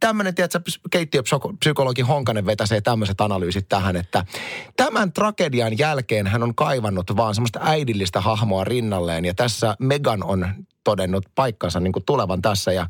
tämmöinen, 0.00 0.34
tiedätkö, 0.34 0.60
keittiöpsykologi 0.90 2.02
Honkanen 2.02 2.46
vetäsee 2.46 2.80
tämmöiset 2.80 3.20
analyysit 3.20 3.68
tähän, 3.68 3.96
että 3.96 4.24
tämän 4.76 5.12
tragedian 5.12 5.78
jälkeen 5.78 6.26
hän 6.26 6.42
on 6.42 6.54
kaivannut 6.54 7.16
vaan 7.16 7.34
semmoista 7.34 7.60
äidillistä 7.62 8.20
hahmoa 8.20 8.64
rinnalleen 8.64 9.24
ja 9.24 9.34
tässä 9.34 9.76
Megan 9.78 10.24
on 10.24 10.48
todennut 10.84 11.24
paikkansa 11.34 11.80
niin 11.80 11.92
kuin 11.92 12.04
tulevan 12.04 12.42
tässä 12.42 12.72
ja 12.72 12.86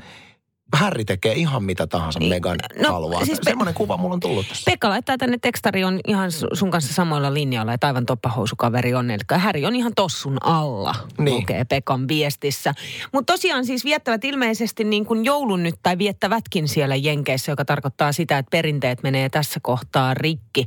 Harry 0.73 1.05
tekee 1.05 1.33
ihan 1.33 1.65
mitä 1.65 1.87
tahansa 1.87 2.19
niin, 2.19 2.29
Megan 2.29 2.59
no, 2.83 2.93
haluaa. 2.93 3.25
Siis 3.25 3.39
Semmoinen 3.43 3.75
kuva 3.75 3.97
mulla 3.97 4.15
on 4.15 4.21
tullut 4.21 4.49
tässä. 4.49 4.71
Pekka 4.71 4.89
laittaa 4.89 5.19
tänne 5.19 5.39
tekstari 5.43 5.85
on 5.85 6.01
ihan 6.07 6.31
sun 6.53 6.71
kanssa 6.71 6.95
samoilla 6.95 7.35
linjoilla, 7.35 7.73
että 7.73 7.87
aivan 7.87 8.07
toppahousukaveri 8.07 8.95
on. 8.95 9.11
Eli 9.11 9.21
Harry 9.37 9.65
on 9.65 9.77
ihan 9.77 9.93
tossun 9.97 10.39
alla, 10.45 10.95
niin. 11.19 11.37
lukee 11.37 11.65
Pekan 11.65 12.09
viestissä. 12.09 12.75
Mutta 13.13 13.33
tosiaan 13.33 13.67
siis 13.67 13.85
viettävät 13.85 14.25
ilmeisesti 14.25 14.85
niin 14.85 15.05
kuin 15.07 15.25
joulun 15.25 15.63
nyt, 15.63 15.75
tai 15.83 15.99
viettävätkin 15.99 16.69
siellä 16.69 16.97
Jenkeissä, 16.97 17.53
joka 17.53 17.65
tarkoittaa 17.65 18.13
sitä, 18.13 18.39
että 18.39 18.51
perinteet 18.51 19.03
menee 19.03 19.29
tässä 19.29 19.61
kohtaa 19.63 20.15
rikki. 20.15 20.67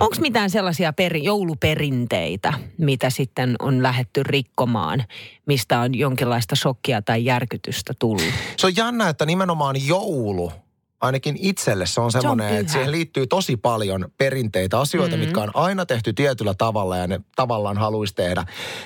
Onko 0.00 0.16
mitään 0.20 0.50
sellaisia 0.50 0.92
peri, 0.92 1.24
jouluperinteitä, 1.24 2.52
mitä 2.78 3.10
sitten 3.10 3.56
on 3.58 3.82
lähetty 3.82 4.22
rikkomaan, 4.22 5.04
mistä 5.46 5.80
on 5.80 5.94
jonkinlaista 5.94 6.56
shokkia 6.56 7.02
tai 7.02 7.24
järkytystä 7.24 7.92
tullut? 7.98 8.22
Se 8.56 8.66
on 8.66 8.76
jännä, 8.76 9.08
että 9.08 9.26
nimenomaan 9.36 9.86
joulu, 9.86 10.52
ainakin 11.00 11.36
itselle 11.40 11.86
se 11.86 12.00
on 12.00 12.12
semmoinen, 12.12 12.48
se 12.48 12.58
että 12.58 12.72
siihen 12.72 12.92
liittyy 12.92 13.26
tosi 13.26 13.56
paljon 13.56 14.08
perinteitä, 14.18 14.80
asioita, 14.80 15.16
mm-hmm. 15.16 15.24
mitkä 15.24 15.40
on 15.40 15.50
aina 15.54 15.86
tehty 15.86 16.12
tietyllä 16.12 16.54
tavalla 16.54 16.96
ja 16.96 17.06
ne 17.06 17.20
tavallaan 17.36 17.78
haluaisi 17.78 18.14
tehdä. 18.14 18.44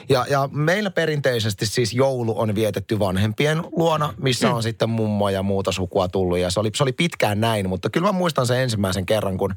Ja, 0.08 0.26
ja 0.30 0.48
meillä 0.52 0.90
perinteisesti 0.90 1.66
siis 1.66 1.92
joulu 1.92 2.40
on 2.40 2.54
vietetty 2.54 2.98
vanhempien 2.98 3.62
luona, 3.72 4.14
missä 4.16 4.48
mm. 4.48 4.54
on 4.54 4.62
sitten 4.62 4.90
mummo 4.90 5.28
ja 5.28 5.42
muuta 5.42 5.72
sukua 5.72 6.08
tullut 6.08 6.38
ja 6.38 6.50
se 6.50 6.60
oli, 6.60 6.70
se 6.74 6.82
oli 6.82 6.92
pitkään 6.92 7.40
näin, 7.40 7.68
mutta 7.68 7.90
kyllä 7.90 8.06
mä 8.06 8.12
muistan 8.12 8.46
sen 8.46 8.60
ensimmäisen 8.60 9.06
kerran, 9.06 9.38
kun 9.38 9.54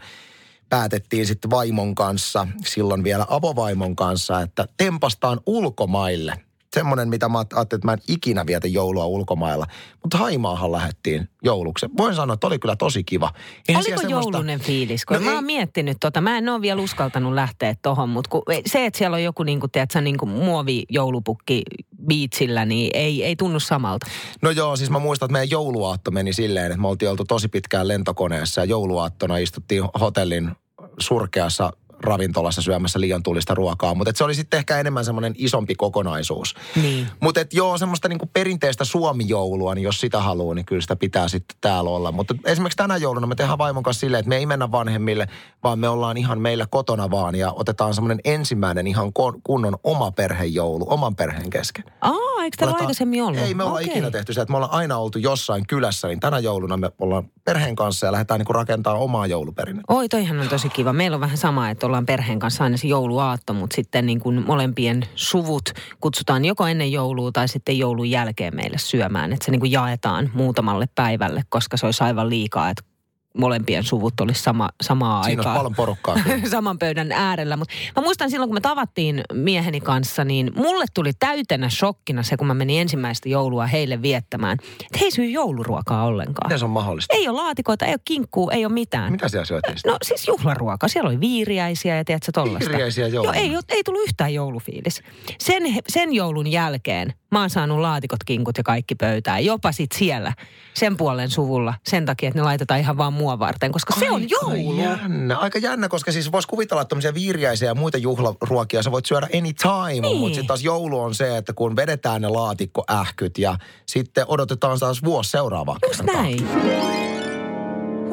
päätettiin 0.70 1.28
sitten 1.28 1.52
vaimon 1.52 1.96
kanssa, 1.96 2.48
silloin 2.66 3.04
vielä 3.04 3.26
avovaimon 3.30 3.96
kanssa, 3.96 4.42
että 4.42 4.68
tempastaan 4.78 5.40
ulkomaille– 5.46 6.34
semmoinen, 6.74 7.10
mitä 7.10 7.30
mä 7.30 7.38
ajattelin, 7.38 7.80
että 7.80 7.88
mä 7.88 7.94
en 7.94 8.00
ikinä 8.08 8.46
vietä 8.46 8.68
joulua 8.68 9.06
ulkomailla. 9.06 9.66
Mutta 10.04 10.18
Haimaahan 10.18 10.72
lähettiin 10.72 11.30
jouluksi. 11.44 11.86
Voin 11.98 12.16
sanoa, 12.16 12.34
että 12.34 12.48
oli 12.48 12.60
kyllä 12.60 12.76
tosi 12.76 13.04
kiva. 13.04 13.32
Eihän 13.68 13.84
Oliko 13.88 14.02
semmoista... 14.02 14.32
joulunen 14.32 14.60
fiilis? 14.60 15.06
Kun 15.06 15.18
no 15.18 15.24
mä 15.24 15.30
ei... 15.30 15.36
oon 15.36 15.44
miettinyt 15.44 15.98
tota, 16.00 16.22
mä 16.22 16.38
en 16.38 16.50
ole 16.50 16.62
vielä 16.62 16.82
uskaltanut 16.82 17.34
lähteä 17.34 17.76
tohon, 17.82 18.10
mutta 18.10 18.30
kun, 18.30 18.42
se, 18.66 18.86
että 18.86 18.98
siellä 18.98 19.16
on 19.16 19.24
joku 19.24 19.44
niin 19.44 19.60
kuin, 19.60 19.72
tiedätkö, 19.72 20.02
niin 20.02 20.18
kuin 20.18 20.30
muovi 20.30 20.84
joulupukki 20.90 21.64
biitsillä, 22.08 22.66
niin 22.66 22.90
ei, 22.94 23.24
ei 23.24 23.36
tunnu 23.36 23.60
samalta. 23.60 24.06
No 24.42 24.50
joo, 24.52 24.76
siis 24.76 24.90
mä 24.90 25.00
muistan, 25.00 25.28
että 25.28 25.34
meidän 25.34 25.50
jouluaatto 25.50 26.12
meni 26.12 26.34
silleen, 26.34 26.66
että 26.66 26.78
me 26.78 26.88
oltiin 26.88 27.12
oltu 27.12 27.26
tosi 27.26 27.48
pitkään 27.48 27.88
lentokoneessa 27.88 28.62
ja 28.62 28.66
jouluaattona 28.66 29.38
istuttiin 29.38 29.84
hotellin 30.00 30.52
surkeassa 31.00 31.74
ravintolassa 32.04 32.62
syömässä 32.62 33.00
liian 33.00 33.24
tulista 33.24 33.56
ruokaa. 33.56 33.96
Mutta 33.96 34.12
se 34.16 34.24
oli 34.24 34.36
sitten 34.36 34.58
ehkä 34.58 34.80
enemmän 34.80 35.06
semmoinen 35.06 35.34
isompi 35.38 35.76
kokonaisuus. 35.76 36.56
Niin. 36.76 37.08
Mutta 37.20 37.40
joo, 37.54 37.78
semmoista 37.78 38.10
niinku 38.10 38.30
perinteistä 38.34 38.86
suomi-joulua, 38.86 39.76
niin 39.76 39.84
jos 39.84 40.00
sitä 40.00 40.22
haluaa, 40.22 40.56
niin 40.56 40.66
kyllä 40.66 40.82
sitä 40.82 40.96
pitää 40.96 41.28
sitten 41.28 41.58
täällä 41.62 41.90
olla. 41.90 42.12
Mutta 42.12 42.36
esimerkiksi 42.46 42.78
tänä 42.78 42.98
jouluna 42.98 43.28
me 43.28 43.36
tehdään 43.36 43.58
vaimon 43.58 43.84
kanssa 43.84 44.00
silleen, 44.00 44.20
että 44.20 44.30
me 44.30 44.38
ei 44.38 44.46
mennä 44.46 44.72
vanhemmille, 44.72 45.28
vaan 45.64 45.80
me 45.80 45.90
ollaan 45.90 46.18
ihan 46.18 46.42
meillä 46.42 46.68
kotona 46.70 47.12
vaan 47.12 47.36
ja 47.36 47.52
otetaan 47.52 47.94
semmoinen 47.94 48.20
ensimmäinen 48.26 48.88
ihan 48.88 49.12
kunnon 49.44 49.78
oma 49.84 50.12
perhejoulu, 50.12 50.86
oman 50.90 51.16
perheen 51.16 51.50
kesken. 51.50 51.84
Aa, 52.02 52.12
eikö 52.44 52.58
tämä 52.58 52.72
aikaisemmin 52.72 53.24
ollut? 53.24 53.42
Ei 53.42 53.54
me 53.54 53.64
olla 53.64 53.74
okay. 53.74 53.84
ikinä 53.86 54.12
tehty 54.12 54.34
se, 54.34 54.42
että 54.42 54.52
me 54.52 54.58
ollaan 54.58 54.74
aina 54.74 54.98
oltu 54.98 55.20
jossain 55.20 55.68
kylässä, 55.68 56.08
niin 56.08 56.20
tänä 56.20 56.40
jouluna 56.40 56.78
me 56.78 56.92
ollaan 57.00 57.24
perheen 57.46 57.76
kanssa 57.76 58.06
ja 58.06 58.12
lähdetään 58.12 58.40
niinku 58.40 58.54
rakentamaan 58.54 59.04
omaa 59.04 59.28
jouluperinnettä. 59.28 59.94
Oi, 59.94 60.10
toihan 60.10 60.40
on 60.40 60.50
tosi 60.50 60.70
kiva. 60.70 60.94
Meillä 60.94 61.16
on 61.16 61.22
vähän 61.22 61.38
sama, 61.38 61.70
että 61.70 61.86
ollaan 61.86 62.06
perheen 62.06 62.40
kanssa 62.40 62.64
aina 62.64 62.78
se 62.78 62.88
jouluaatto, 62.88 63.54
mutta 63.54 63.76
sitten 63.76 64.06
niin 64.06 64.20
kuin 64.20 64.44
molempien 64.48 65.06
suvut 65.16 65.70
kutsutaan 66.02 66.46
joko 66.46 66.68
ennen 66.68 66.92
joulua 66.92 67.32
tai 67.32 67.48
sitten 67.48 67.78
joulun 67.78 68.10
jälkeen 68.10 68.56
meille 68.56 68.78
syömään. 68.78 69.34
Että 69.34 69.46
se 69.46 69.52
niin 69.52 69.60
kuin 69.60 69.72
jaetaan 69.72 70.32
muutamalle 70.34 70.86
päivälle, 70.96 71.44
koska 71.50 71.78
se 71.78 71.86
olisi 71.86 72.04
aivan 72.04 72.30
liikaa, 72.30 72.70
että 72.70 72.93
molempien 73.38 73.84
suvut 73.84 74.20
olisi 74.22 74.44
sama, 74.44 74.70
samaa 74.82 75.24
Siinä 75.24 75.42
aikaa. 75.42 75.56
paljon 75.56 75.76
porukkaa. 75.76 76.16
saman 76.52 76.80
pöydän 76.80 77.12
äärellä. 77.12 77.58
Mutta 77.58 77.74
mä 77.96 78.02
muistan 78.02 78.30
silloin, 78.30 78.50
kun 78.50 78.56
me 78.56 78.62
tavattiin 78.62 79.22
mieheni 79.34 79.82
kanssa, 79.82 80.24
niin 80.24 80.52
mulle 80.56 80.86
tuli 80.94 81.12
täytenä 81.20 81.70
shokkina 81.70 82.24
se, 82.24 82.38
kun 82.38 82.48
mä 82.48 82.54
menin 82.54 82.82
ensimmäistä 82.82 83.30
joulua 83.30 83.66
heille 83.68 84.02
viettämään. 84.02 84.58
Että 84.72 85.00
he 85.00 85.06
ei 85.06 85.12
syy 85.12 85.26
jouluruokaa 85.26 86.06
ollenkaan. 86.06 86.48
Miten 86.48 86.60
se 86.60 86.66
on 86.66 86.72
mahdollista? 86.72 87.16
Ei 87.18 87.28
ole 87.30 87.42
laatikoita, 87.42 87.86
ei 87.86 87.94
ole 87.94 88.00
kinkkuu, 88.06 88.50
ei 88.50 88.66
ole 88.66 88.74
mitään. 88.74 89.12
Mitä 89.12 89.28
siellä 89.28 89.46
syötiin? 89.46 89.76
No 89.86 89.98
siis 90.04 90.28
juhlaruoka. 90.28 90.88
Siellä 90.88 91.08
oli 91.10 91.20
viiriäisiä 91.20 91.98
ja 91.98 92.06
tiedätkö 92.06 92.32
tollasta. 92.32 92.70
Viiriäisiä 92.70 93.08
joulua? 93.08 93.36
Joo, 93.36 93.44
ei, 93.44 93.60
ei 93.70 93.84
tullut 93.84 94.04
yhtään 94.04 94.34
joulufiilis. 94.34 95.02
Sen, 95.40 95.64
sen 95.88 96.14
joulun 96.14 96.52
jälkeen 96.52 97.14
Mä 97.34 97.40
oon 97.40 97.50
saanut 97.50 97.80
laatikot, 97.80 98.20
kinkut 98.26 98.58
ja 98.58 98.64
kaikki 98.64 98.96
pöytään. 98.96 99.46
Jopa 99.46 99.72
sit 99.72 99.92
siellä, 99.92 100.34
sen 100.74 100.98
puolen 100.98 101.30
suvulla, 101.30 101.74
sen 101.88 102.06
takia, 102.06 102.28
että 102.28 102.40
ne 102.40 102.44
laitetaan 102.44 102.80
ihan 102.80 102.98
vaan 102.98 103.14
mua 103.14 103.40
varten, 103.40 103.72
koska 103.72 103.94
se 104.00 104.12
on 104.12 104.30
joulu. 104.30 104.80
Jännä. 104.80 105.38
Aika 105.38 105.60
jännä, 105.60 105.90
koska 105.90 106.12
siis 106.12 106.32
vois 106.32 106.46
kuvitella, 106.46 106.82
että 106.82 106.90
tämmöisiä 106.90 107.14
viiriäisiä 107.14 107.68
ja 107.68 107.76
muita 107.76 107.98
juhlaruokia 107.98 108.84
sä 108.84 108.92
voit 108.92 109.06
syödä 109.06 109.28
anytime. 109.38 110.08
Niin. 110.08 110.18
Mutta 110.18 110.36
sitten 110.36 110.48
taas 110.48 110.64
joulu 110.64 111.00
on 111.00 111.16
se, 111.16 111.38
että 111.38 111.54
kun 111.54 111.76
vedetään 111.76 112.22
ne 112.22 112.28
laatikkoähkyt 112.28 113.38
ja 113.38 113.58
sitten 113.86 114.26
odotetaan 114.28 114.80
taas 114.80 115.04
vuosi 115.04 115.30
seuraavaa 115.30 115.78
Just 115.88 116.04
näin. 116.04 117.13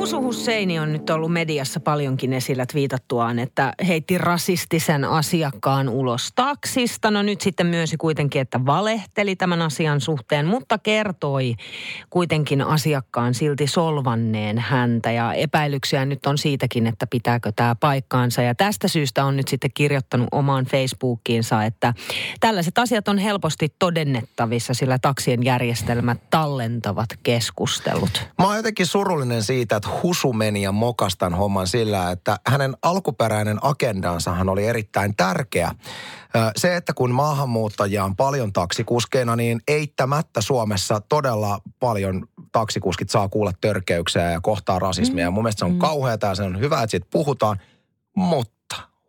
Husu 0.01 0.23
Husseini 0.23 0.79
on 0.79 0.93
nyt 0.93 1.11
ollut 1.11 1.33
mediassa 1.33 1.81
paljonkin 1.81 2.33
esillä 2.33 2.67
twiitattuaan, 2.67 3.39
että 3.39 3.73
heitti 3.87 4.19
rasistisen 4.19 5.05
asiakkaan 5.05 5.89
ulos 5.89 6.33
taksista. 6.35 7.11
No 7.11 7.23
nyt 7.23 7.41
sitten 7.41 7.67
myönsi 7.67 7.97
kuitenkin, 7.97 8.43
että 8.43 8.67
valehteli 8.67 9.37
tämän 9.37 9.63
asian 9.63 10.01
suhteen, 10.01 10.47
mutta 10.47 10.79
kertoi 10.79 11.55
kuitenkin 12.11 12.63
asiakkaan 12.63 13.35
silti 13.35 13.67
solvanneen 13.67 14.59
häntä. 14.59 15.11
Ja 15.11 15.35
epäilyksiä 15.35 16.05
nyt 16.05 16.27
on 16.27 16.39
siitäkin, 16.39 16.87
että 16.87 17.07
pitääkö 17.07 17.53
tämä 17.57 17.75
paikkaansa. 17.75 18.43
Ja 18.43 18.55
tästä 18.55 18.89
syystä 18.89 19.25
on 19.25 19.37
nyt 19.37 19.49
sitten 19.49 19.71
kirjoittanut 19.75 20.29
omaan 20.33 20.65
Facebookiinsa, 20.65 21.65
että 21.65 21.95
tällaiset 22.41 22.79
asiat 22.79 23.09
on 23.09 23.19
helposti 23.19 23.75
todennettavissa, 23.79 24.75
sillä 24.75 24.99
taksien 24.99 25.45
järjestelmät 25.45 26.31
tallentavat 26.31 27.09
keskustelut. 27.23 28.29
Mä 28.39 28.47
oon 28.47 28.57
jotenkin 28.57 28.87
surullinen 28.87 29.43
siitä, 29.43 29.77
että 29.77 29.90
Husu 30.03 30.33
meni 30.33 30.63
ja 30.63 30.73
mokastan 30.73 31.35
homman 31.35 31.67
sillä, 31.67 32.11
että 32.11 32.39
hänen 32.47 32.77
alkuperäinen 32.83 33.59
agendansahan 33.63 34.49
oli 34.49 34.67
erittäin 34.67 35.17
tärkeä. 35.17 35.75
Se, 36.57 36.77
että 36.77 36.93
kun 36.95 37.11
maahanmuuttajia 37.11 38.05
on 38.05 38.17
paljon 38.17 38.53
taksikuskeina, 38.53 39.37
niin 39.37 39.61
eittämättä 39.69 40.41
Suomessa 40.41 41.01
todella 41.09 41.61
paljon 41.81 42.27
taksikuskit 42.53 43.11
saa 43.11 43.29
kuulla 43.29 43.53
törkeyksiä 43.61 44.31
ja 44.31 44.41
kohtaa 44.41 44.79
rasismia. 44.79 45.31
Mm. 45.31 45.35
Mun 45.35 45.45
mielestä 45.45 45.59
se 45.59 45.65
on 45.65 45.73
mm. 45.73 45.79
kauheata 45.79 46.27
ja 46.27 46.35
se 46.35 46.43
on 46.43 46.61
hyvä, 46.61 46.83
että 46.83 46.91
siitä 46.91 47.07
puhutaan, 47.11 47.61
mutta 48.17 48.60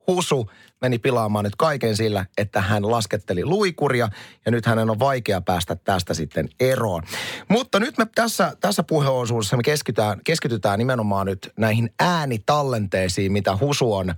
Husu 0.08 0.50
meni 0.82 1.00
pilaamaan 1.00 1.46
nyt 1.46 1.56
kaiken 1.56 1.96
sillä, 1.96 2.26
että 2.38 2.62
hän 2.62 2.92
lasketteli 2.92 3.46
luikuria 3.46 4.10
ja 4.46 4.52
nyt 4.52 4.66
hänen 4.66 4.90
on 4.90 5.00
vaikea 5.00 5.42
päästä 5.42 5.76
tästä 5.76 6.14
sitten 6.14 6.50
eroon. 6.60 7.04
Mutta 7.48 7.80
nyt 7.80 7.98
me 7.98 8.08
tässä, 8.16 8.54
tässä 8.60 8.84
puheosuudessa 8.84 9.58
me 9.58 9.64
keskitytään, 9.64 10.22
keskitytään 10.24 10.80
nimenomaan 10.80 11.28
nyt 11.28 11.52
näihin 11.58 11.90
äänitallenteisiin, 12.00 13.32
mitä 13.32 13.58
Husu 13.58 13.94
on 13.94 14.16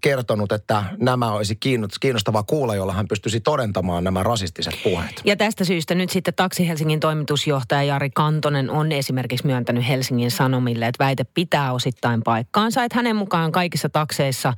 kertonut, 0.00 0.52
että 0.52 0.84
nämä 1.00 1.32
olisi 1.32 1.56
kiinnostavaa 2.00 2.42
kuulla, 2.42 2.74
jolla 2.74 2.92
hän 2.92 3.08
pystyisi 3.08 3.40
todentamaan 3.40 4.04
nämä 4.04 4.22
rasistiset 4.22 4.74
puheet. 4.84 5.22
Ja 5.24 5.36
tästä 5.36 5.64
syystä 5.64 5.94
nyt 5.94 6.10
sitten 6.10 6.34
Taksi 6.34 6.68
Helsingin 6.68 7.00
toimitusjohtaja 7.00 7.82
Jari 7.82 8.10
Kantonen 8.10 8.70
on 8.70 8.92
esimerkiksi 8.92 9.46
myöntänyt 9.46 9.88
Helsingin 9.88 10.30
Sanomille, 10.30 10.86
että 10.86 11.04
väite 11.04 11.24
pitää 11.24 11.72
osittain 11.72 12.22
paikkaansa. 12.22 12.84
Että 12.84 12.98
hänen 12.98 13.16
mukaan 13.16 13.52
kaikissa 13.52 13.88
takseissa, 13.88 14.52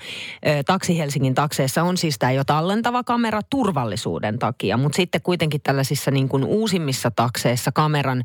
Taksi 0.66 0.98
Helsingin 0.98 1.34
takseissa 1.34 1.82
on 1.82 1.96
siis 1.96 2.18
tämä 2.18 2.32
jo 2.32 2.44
tallentava 2.44 3.04
kamera 3.04 3.40
turvallisuuden 3.50 4.38
takia. 4.38 4.76
Mutta 4.76 4.96
sitten 4.96 5.22
kuitenkin 5.22 5.60
tällaisissa 5.62 6.10
niin 6.10 6.28
kuin 6.28 6.44
uusimmissa 6.44 7.10
takseissa 7.10 7.72
kameran 7.72 8.22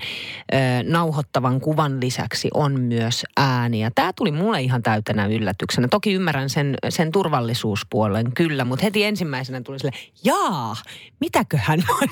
nauhoittavan 0.84 1.62
kuvan 1.62 2.02
lisäksi 2.02 2.50
on 2.54 2.82
myös 2.82 3.26
ääniä. 3.38 3.92
Tämä 3.96 4.14
tuli 4.14 4.32
mulle 4.32 4.62
ihan 4.62 4.84
täytänä 4.84 5.26
yllätyksenä. 5.26 5.88
Toki 5.88 6.14
ymmärrän 6.14 6.50
sen 6.50 6.61
sen, 6.62 6.78
sen 6.90 7.12
turvallisuuspuolen 7.12 8.32
kyllä, 8.34 8.66
mutta 8.66 8.84
heti 8.84 9.04
ensimmäisenä 9.04 9.62
tuli 9.62 9.80
sille, 9.80 9.92
jaa, 10.24 10.76
mitäköhän 11.20 11.80
mä 11.80 12.08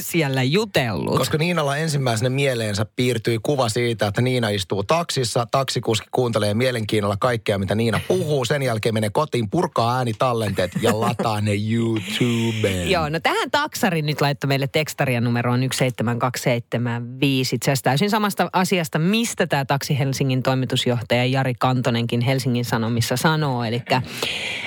siellä 0.00 0.42
jutellut. 0.42 1.18
Koska 1.18 1.38
Niinalla 1.38 1.76
ensimmäisenä 1.76 2.30
mieleensä 2.30 2.86
piirtyi 2.96 3.38
kuva 3.42 3.68
siitä, 3.68 4.06
että 4.06 4.22
Niina 4.22 4.48
istuu 4.48 4.82
taksissa, 4.82 5.46
taksikuski 5.50 6.06
kuuntelee 6.12 6.54
mielenkiinnolla 6.54 7.16
kaikkea, 7.20 7.58
mitä 7.58 7.74
Niina 7.74 8.00
puhuu, 8.08 8.44
sen 8.44 8.62
jälkeen 8.62 8.94
menee 8.94 9.10
kotiin, 9.10 9.50
purkaa 9.50 9.96
äänitallenteet 9.96 10.70
ja 10.82 11.00
lataa 11.00 11.40
ne 11.40 11.52
YouTubeen. 11.70 12.90
Joo, 12.90 13.08
no 13.08 13.20
tähän 13.20 13.50
taksarin 13.50 14.06
nyt 14.06 14.20
laittoi 14.20 14.48
meille 14.48 14.66
tekstaria 14.66 15.20
numeroon 15.20 15.60
17275. 15.60 17.56
Itse 17.56 17.70
asiassa 17.70 17.84
täysin 17.84 18.10
samasta 18.10 18.50
asiasta, 18.52 18.98
mistä 18.98 19.46
tämä 19.46 19.64
Taksi 19.64 19.98
Helsingin 19.98 20.42
toimitusjohtaja 20.42 21.24
Jari 21.24 21.54
Kantonenkin 21.58 22.20
Helsingin 22.20 22.64
Sanomissa 22.64 23.16
sanoo. 23.16 23.64
Eli 23.64 23.82
ö, 23.94 24.63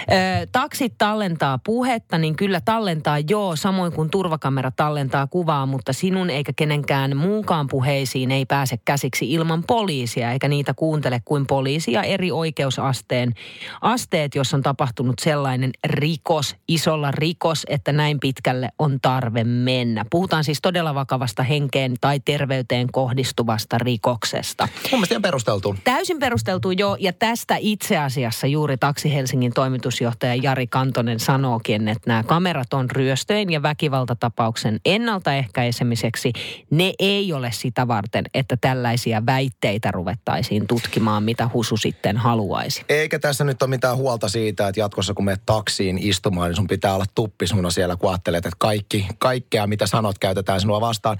taksit 0.51 0.93
tallentaa 0.97 1.59
puhetta, 1.65 2.17
niin 2.17 2.35
kyllä 2.35 2.61
tallentaa 2.65 3.19
joo, 3.29 3.55
samoin 3.55 3.91
kuin 3.91 4.09
turvakamera 4.09 4.71
tallentaa 4.71 5.27
kuvaa, 5.27 5.65
mutta 5.65 5.93
sinun 5.93 6.29
eikä 6.29 6.53
kenenkään 6.55 7.17
muunkaan 7.17 7.67
puheisiin 7.67 8.31
ei 8.31 8.45
pääse 8.45 8.77
käsiksi 8.85 9.33
ilman 9.33 9.63
poliisia, 9.67 10.31
eikä 10.31 10.47
niitä 10.47 10.73
kuuntele 10.73 11.21
kuin 11.25 11.47
poliisi 11.47 11.91
ja 11.91 12.03
eri 12.03 12.31
oikeusasteen 12.31 13.33
asteet, 13.81 14.35
jos 14.35 14.53
on 14.53 14.61
tapahtunut 14.61 15.15
sellainen 15.21 15.71
rikos, 15.83 16.55
isolla 16.67 17.11
rikos, 17.11 17.65
että 17.69 17.91
näin 17.91 18.19
pitkälle 18.19 18.69
on 18.79 18.99
tarve 19.01 19.43
mennä. 19.43 20.05
Puhutaan 20.09 20.43
siis 20.43 20.61
todella 20.61 20.95
vakavasta 20.95 21.43
henkeen 21.43 21.93
tai 22.01 22.19
terveyteen 22.19 22.87
kohdistuvasta 22.91 23.77
rikoksesta. 23.77 24.67
Mun 24.91 24.99
mielestä 24.99 25.13
ihan 25.13 25.21
perusteltu. 25.21 25.75
Täysin 25.83 26.19
perusteltu 26.19 26.71
jo, 26.71 26.97
ja 26.99 27.13
tästä 27.13 27.55
itse 27.59 27.97
asiassa 27.97 28.47
juuri 28.47 28.77
Taksi 28.77 29.13
Helsingin 29.13 29.53
toimitusjohtaja 29.97 30.35
Jari 30.35 30.67
Kantonen 30.67 31.19
sanookin, 31.19 31.87
että 31.87 32.09
nämä 32.09 32.23
kamerat 32.23 32.73
on 32.73 32.91
ryöstöjen 32.91 33.49
ja 33.49 33.61
väkivaltatapauksen 33.61 34.79
ennaltaehkäisemiseksi. 34.85 36.33
Ne 36.69 36.93
ei 36.99 37.33
ole 37.33 37.51
sitä 37.51 37.87
varten, 37.87 38.25
että 38.33 38.57
tällaisia 38.61 39.25
väitteitä 39.25 39.91
ruvettaisiin 39.91 40.67
tutkimaan, 40.67 41.23
mitä 41.23 41.49
Husu 41.53 41.77
sitten 41.77 42.17
haluaisi. 42.17 42.85
Eikä 42.89 43.19
tässä 43.19 43.43
nyt 43.43 43.61
ole 43.61 43.69
mitään 43.69 43.97
huolta 43.97 44.29
siitä, 44.29 44.67
että 44.67 44.79
jatkossa 44.79 45.13
kun 45.13 45.25
menet 45.25 45.41
taksiin 45.45 45.97
istumaan, 45.97 46.49
niin 46.49 46.55
sun 46.55 46.67
pitää 46.67 46.95
olla 46.95 47.05
tuppisuna 47.15 47.69
siellä, 47.69 47.95
kun 47.95 48.09
ajattelet, 48.09 48.45
että 48.45 48.57
kaikki, 48.59 49.07
kaikkea 49.17 49.67
mitä 49.67 49.87
sanot 49.87 50.19
käytetään 50.19 50.61
sinua 50.61 50.81
vastaan. 50.81 51.17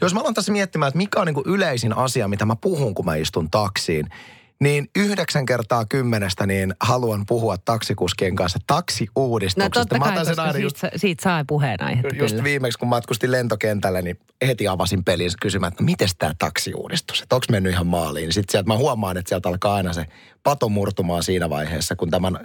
Jos 0.00 0.14
mä 0.14 0.20
aloin 0.20 0.34
tässä 0.34 0.52
miettimään, 0.52 0.88
että 0.88 0.98
mikä 0.98 1.20
on 1.20 1.26
niin 1.26 1.42
yleisin 1.46 1.96
asia, 1.96 2.28
mitä 2.28 2.44
mä 2.44 2.56
puhun, 2.56 2.94
kun 2.94 3.04
mä 3.04 3.14
istun 3.14 3.50
taksiin, 3.50 4.08
niin 4.60 4.88
yhdeksän 4.96 5.46
kertaa 5.46 5.84
kymmenestä 5.84 6.46
niin 6.46 6.74
haluan 6.80 7.24
puhua 7.26 7.56
taksikuskien 7.58 8.36
kanssa 8.36 8.58
taksiuudistuksesta. 8.66 9.80
No 9.80 9.84
totta 9.84 9.98
kai, 9.98 10.24
koska 10.24 10.42
aina 10.42 10.58
just, 10.58 10.76
siitä, 10.76 10.98
siitä 10.98 11.22
saa 11.22 11.44
puheenaihetta 11.48 12.16
Just 12.16 12.30
kyllä. 12.30 12.44
viimeksi, 12.44 12.78
kun 12.78 12.88
matkustin 12.88 13.30
lentokentälle, 13.30 14.02
niin 14.02 14.18
heti 14.46 14.68
avasin 14.68 15.04
pelin 15.04 15.30
kysymään, 15.42 15.72
että 15.72 15.84
miten 15.84 16.08
tämä 16.18 16.32
taksiuudistus, 16.38 17.22
että 17.22 17.36
onko 17.36 17.46
mennyt 17.50 17.72
ihan 17.72 17.86
maaliin. 17.86 18.32
Sitten 18.32 18.52
sieltä 18.52 18.68
mä 18.68 18.76
huomaan, 18.76 19.16
että 19.16 19.28
sieltä 19.28 19.48
alkaa 19.48 19.74
aina 19.74 19.92
se 19.92 20.06
pato 20.42 20.68
murtumaan 20.68 21.22
siinä 21.22 21.50
vaiheessa, 21.50 21.96
kun 21.96 22.10
tämän 22.10 22.38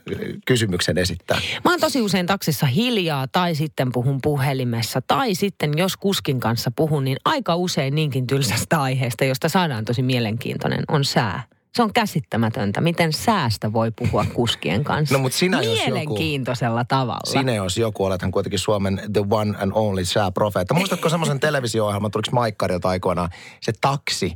kysymyksen 0.47 0.97
esittää. 0.97 1.37
Mä 1.63 1.71
oon 1.71 1.79
tosi 1.79 2.01
usein 2.01 2.25
taksissa 2.25 2.65
hiljaa 2.65 3.27
tai 3.27 3.55
sitten 3.55 3.91
puhun 3.91 4.19
puhelimessa 4.21 5.01
tai 5.01 5.35
sitten 5.35 5.77
jos 5.77 5.97
kuskin 5.97 6.39
kanssa 6.39 6.71
puhun, 6.75 7.03
niin 7.03 7.17
aika 7.25 7.55
usein 7.55 7.95
niinkin 7.95 8.27
tylsästä 8.27 8.81
aiheesta, 8.81 9.25
josta 9.25 9.49
saadaan 9.49 9.85
tosi 9.85 10.01
mielenkiintoinen, 10.01 10.83
on 10.87 11.05
sää. 11.05 11.43
Se 11.75 11.83
on 11.83 11.93
käsittämätöntä, 11.93 12.81
miten 12.81 13.13
säästä 13.13 13.73
voi 13.73 13.91
puhua 13.91 14.25
kuskien 14.33 14.83
kanssa. 14.83 15.15
No, 15.15 15.21
mutta 15.21 15.37
sinä 15.37 15.59
Mielenkiintoisella 15.59 16.79
joku, 16.79 16.87
tavalla. 16.87 17.31
Sinä 17.31 17.53
jos 17.53 17.77
joku, 17.77 18.05
olethan 18.05 18.31
kuitenkin 18.31 18.59
Suomen 18.59 19.01
the 19.13 19.23
one 19.29 19.57
and 19.57 19.71
only 19.75 20.05
sääprofeetta. 20.05 20.73
Muistatko 20.73 21.09
semmoisen 21.09 21.39
televisio-ohjelman, 21.47 22.11
tuliko 22.11 22.29
Maikkarilta 22.31 22.89
aikoinaan, 22.89 23.29
se 23.61 23.73
taksi, 23.81 24.35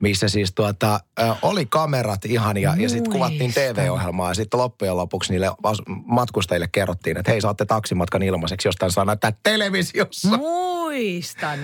missä 0.00 0.28
siis 0.28 0.52
tuota, 0.54 1.00
oli 1.42 1.66
kamerat 1.66 2.24
ihan 2.24 2.56
ja, 2.56 2.74
ja 2.78 2.88
sitten 2.88 3.12
kuvattiin 3.12 3.54
TV-ohjelmaa 3.54 4.30
ja 4.30 4.34
sitten 4.34 4.60
loppujen 4.60 4.96
lopuksi 4.96 5.32
niille 5.32 5.50
matkustajille 6.04 6.68
kerrottiin, 6.72 7.16
että 7.16 7.32
hei 7.32 7.40
saatte 7.40 7.64
taksimatkan 7.64 8.22
ilmaiseksi, 8.22 8.68
jostain 8.68 8.92
saa 8.92 9.04
näyttää 9.04 9.32
televisiossa. 9.42 10.28
Muistan, 10.28 10.79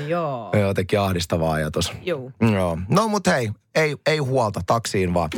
joo. 0.09 0.51
Jotenkin 0.61 1.01
ahdistava 1.01 1.53
ajatus. 1.53 1.93
Joo. 2.03 2.31
Joo. 2.53 2.79
No 2.89 3.09
mut 3.09 3.27
hei, 3.27 3.51
ei, 3.75 3.97
ei 4.07 4.19
huolta, 4.19 4.61
taksiin 4.67 5.15
vaan. 5.15 5.31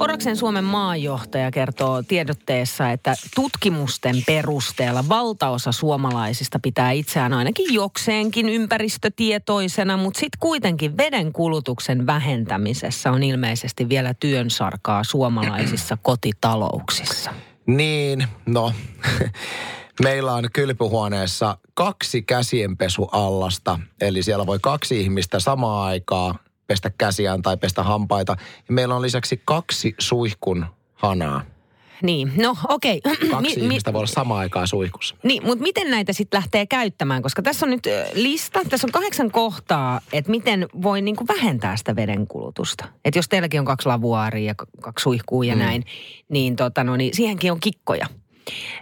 Oraksen 0.00 0.36
Suomen 0.36 0.64
maajohtaja 0.64 1.50
kertoo 1.50 2.02
tiedotteessa, 2.02 2.90
että 2.90 3.14
tutkimusten 3.34 4.16
perusteella 4.26 5.04
valtaosa 5.08 5.72
suomalaisista 5.72 6.58
pitää 6.58 6.90
itseään 6.90 7.32
ainakin 7.32 7.74
jokseenkin 7.74 8.48
ympäristötietoisena, 8.48 9.96
mutta 9.96 10.20
sitten 10.20 10.38
kuitenkin 10.40 10.96
veden 10.96 11.32
kulutuksen 11.32 12.06
vähentämisessä 12.06 13.10
on 13.10 13.22
ilmeisesti 13.22 13.88
vielä 13.88 14.14
työnsarkaa 14.14 15.04
suomalaisissa 15.04 15.98
kotitalouksissa. 16.02 17.34
Niin, 17.66 18.26
no 18.46 18.72
Meillä 20.02 20.34
on 20.34 20.44
kylpyhuoneessa 20.52 21.58
kaksi 21.74 22.22
käsienpesuallasta, 22.22 23.80
eli 24.00 24.22
siellä 24.22 24.46
voi 24.46 24.58
kaksi 24.62 25.00
ihmistä 25.00 25.40
samaan 25.40 25.88
aikaa 25.88 26.38
pestä 26.66 26.90
käsiään 26.98 27.42
tai 27.42 27.56
pestä 27.56 27.82
hampaita. 27.82 28.36
Ja 28.68 28.74
meillä 28.74 28.94
on 28.96 29.02
lisäksi 29.02 29.42
kaksi 29.44 29.94
suihkun 29.98 30.66
hanaa. 30.94 31.42
Niin, 32.02 32.32
no 32.36 32.56
okei. 32.68 33.00
Okay. 33.06 33.28
Kaksi 33.28 33.56
mi- 33.56 33.62
ihmistä 33.62 33.92
voi 33.92 33.98
olla 33.98 34.06
samaan 34.06 34.40
aikaan 34.40 34.68
suihkussa. 34.68 35.16
Niin, 35.22 35.46
mutta 35.46 35.62
miten 35.62 35.90
näitä 35.90 36.12
sitten 36.12 36.38
lähtee 36.38 36.66
käyttämään? 36.66 37.22
Koska 37.22 37.42
tässä 37.42 37.66
on 37.66 37.70
nyt 37.70 37.86
lista, 38.14 38.60
tässä 38.68 38.86
on 38.86 38.92
kahdeksan 38.92 39.30
kohtaa, 39.30 40.00
että 40.12 40.30
miten 40.30 40.66
voi 40.82 41.02
niinku 41.02 41.26
vähentää 41.28 41.76
sitä 41.76 41.96
vedenkulutusta. 41.96 42.84
Että 43.04 43.18
jos 43.18 43.28
teilläkin 43.28 43.60
on 43.60 43.66
kaksi 43.66 43.88
lavuaaria 43.88 44.46
ja 44.46 44.54
kaksi 44.80 45.02
suihkua 45.02 45.44
ja 45.44 45.54
mm. 45.54 45.58
näin, 45.58 45.84
niin, 46.28 46.56
tota, 46.56 46.84
no, 46.84 46.96
niin 46.96 47.14
siihenkin 47.14 47.52
on 47.52 47.60
kikkoja. 47.60 48.06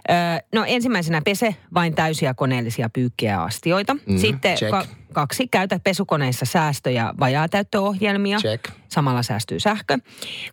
Öö, 0.09 0.15
no 0.53 0.63
ensimmäisenä 0.67 1.21
pese 1.25 1.55
vain 1.73 1.95
täysiä 1.95 2.33
koneellisia 2.33 2.89
pyykkiä 2.89 3.31
ja 3.31 3.43
astioita. 3.43 3.93
Mm, 3.93 4.17
Sitten 4.17 4.57
check. 4.57 4.71
ka- 4.71 4.85
kaksi, 5.13 5.47
käytä 5.47 5.79
pesukoneissa 5.83 6.45
säästö- 6.45 6.89
ja 6.91 7.13
vajaatäyttöohjelmia. 7.19 8.37
Check. 8.39 8.65
Samalla 8.89 9.23
säästyy 9.23 9.59
sähkö. 9.59 9.97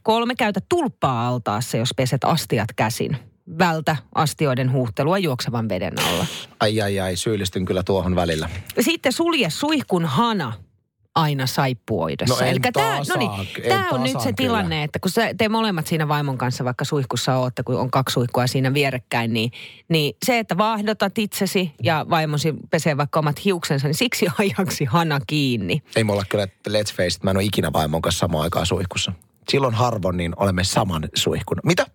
Kolme, 0.02 0.34
käytä 0.34 0.60
tulppaa 0.68 1.28
altaassa, 1.28 1.76
jos 1.76 1.90
peset 1.96 2.24
astiat 2.24 2.68
käsin. 2.76 3.16
Vältä 3.58 3.96
astioiden 4.14 4.72
huuhtelua 4.72 5.18
juoksevan 5.18 5.68
veden 5.68 5.92
alla. 6.08 6.26
Ai 6.60 6.80
ai 6.80 7.00
ai, 7.00 7.16
syyllistyn 7.16 7.64
kyllä 7.64 7.82
tuohon 7.82 8.16
välillä. 8.16 8.48
Sitten 8.80 9.12
sulje 9.12 9.50
suihkun 9.50 10.04
hana 10.04 10.52
aina 11.14 11.46
saippuoidessa. 11.46 12.44
No 12.44 12.50
Elikkä 12.50 12.72
tää, 12.72 12.98
tasaa, 12.98 13.16
niin, 13.16 13.30
tää 13.68 13.88
on 13.90 14.02
nyt 14.02 14.12
se 14.12 14.18
kyllä. 14.18 14.32
tilanne, 14.36 14.82
että 14.82 14.98
kun 14.98 15.10
sä, 15.10 15.34
te 15.38 15.48
molemmat 15.48 15.86
siinä 15.86 16.08
vaimon 16.08 16.38
kanssa 16.38 16.64
vaikka 16.64 16.84
suihkussa 16.84 17.36
ootte, 17.36 17.62
kun 17.62 17.76
on 17.76 17.90
kaksi 17.90 18.12
suihkua 18.12 18.46
siinä 18.46 18.74
vierekkäin, 18.74 19.32
niin, 19.32 19.50
niin 19.88 20.16
se, 20.26 20.38
että 20.38 20.58
vaahdotat 20.58 21.18
itsesi 21.18 21.72
ja 21.82 22.06
vaimosi 22.10 22.54
pesee 22.70 22.96
vaikka 22.96 23.18
omat 23.18 23.44
hiuksensa, 23.44 23.86
niin 23.86 23.94
siksi 23.94 24.26
ajaksi 24.38 24.84
hana 24.84 25.20
kiinni. 25.26 25.82
Ei 25.96 26.04
mulla 26.04 26.24
kyllä, 26.28 26.46
let's 26.68 26.96
face 26.96 27.16
it, 27.16 27.22
mä 27.22 27.30
en 27.30 27.36
ole 27.36 27.44
ikinä 27.44 27.72
vaimon 27.72 28.02
kanssa 28.02 28.18
samaan 28.18 28.44
aikaan 28.44 28.66
suihkussa. 28.66 29.12
Silloin 29.48 29.74
harvoin 29.74 30.16
niin 30.16 30.32
olemme 30.36 30.64
saman 30.64 31.08
suihkun. 31.14 31.56
Mitä? 31.64 31.86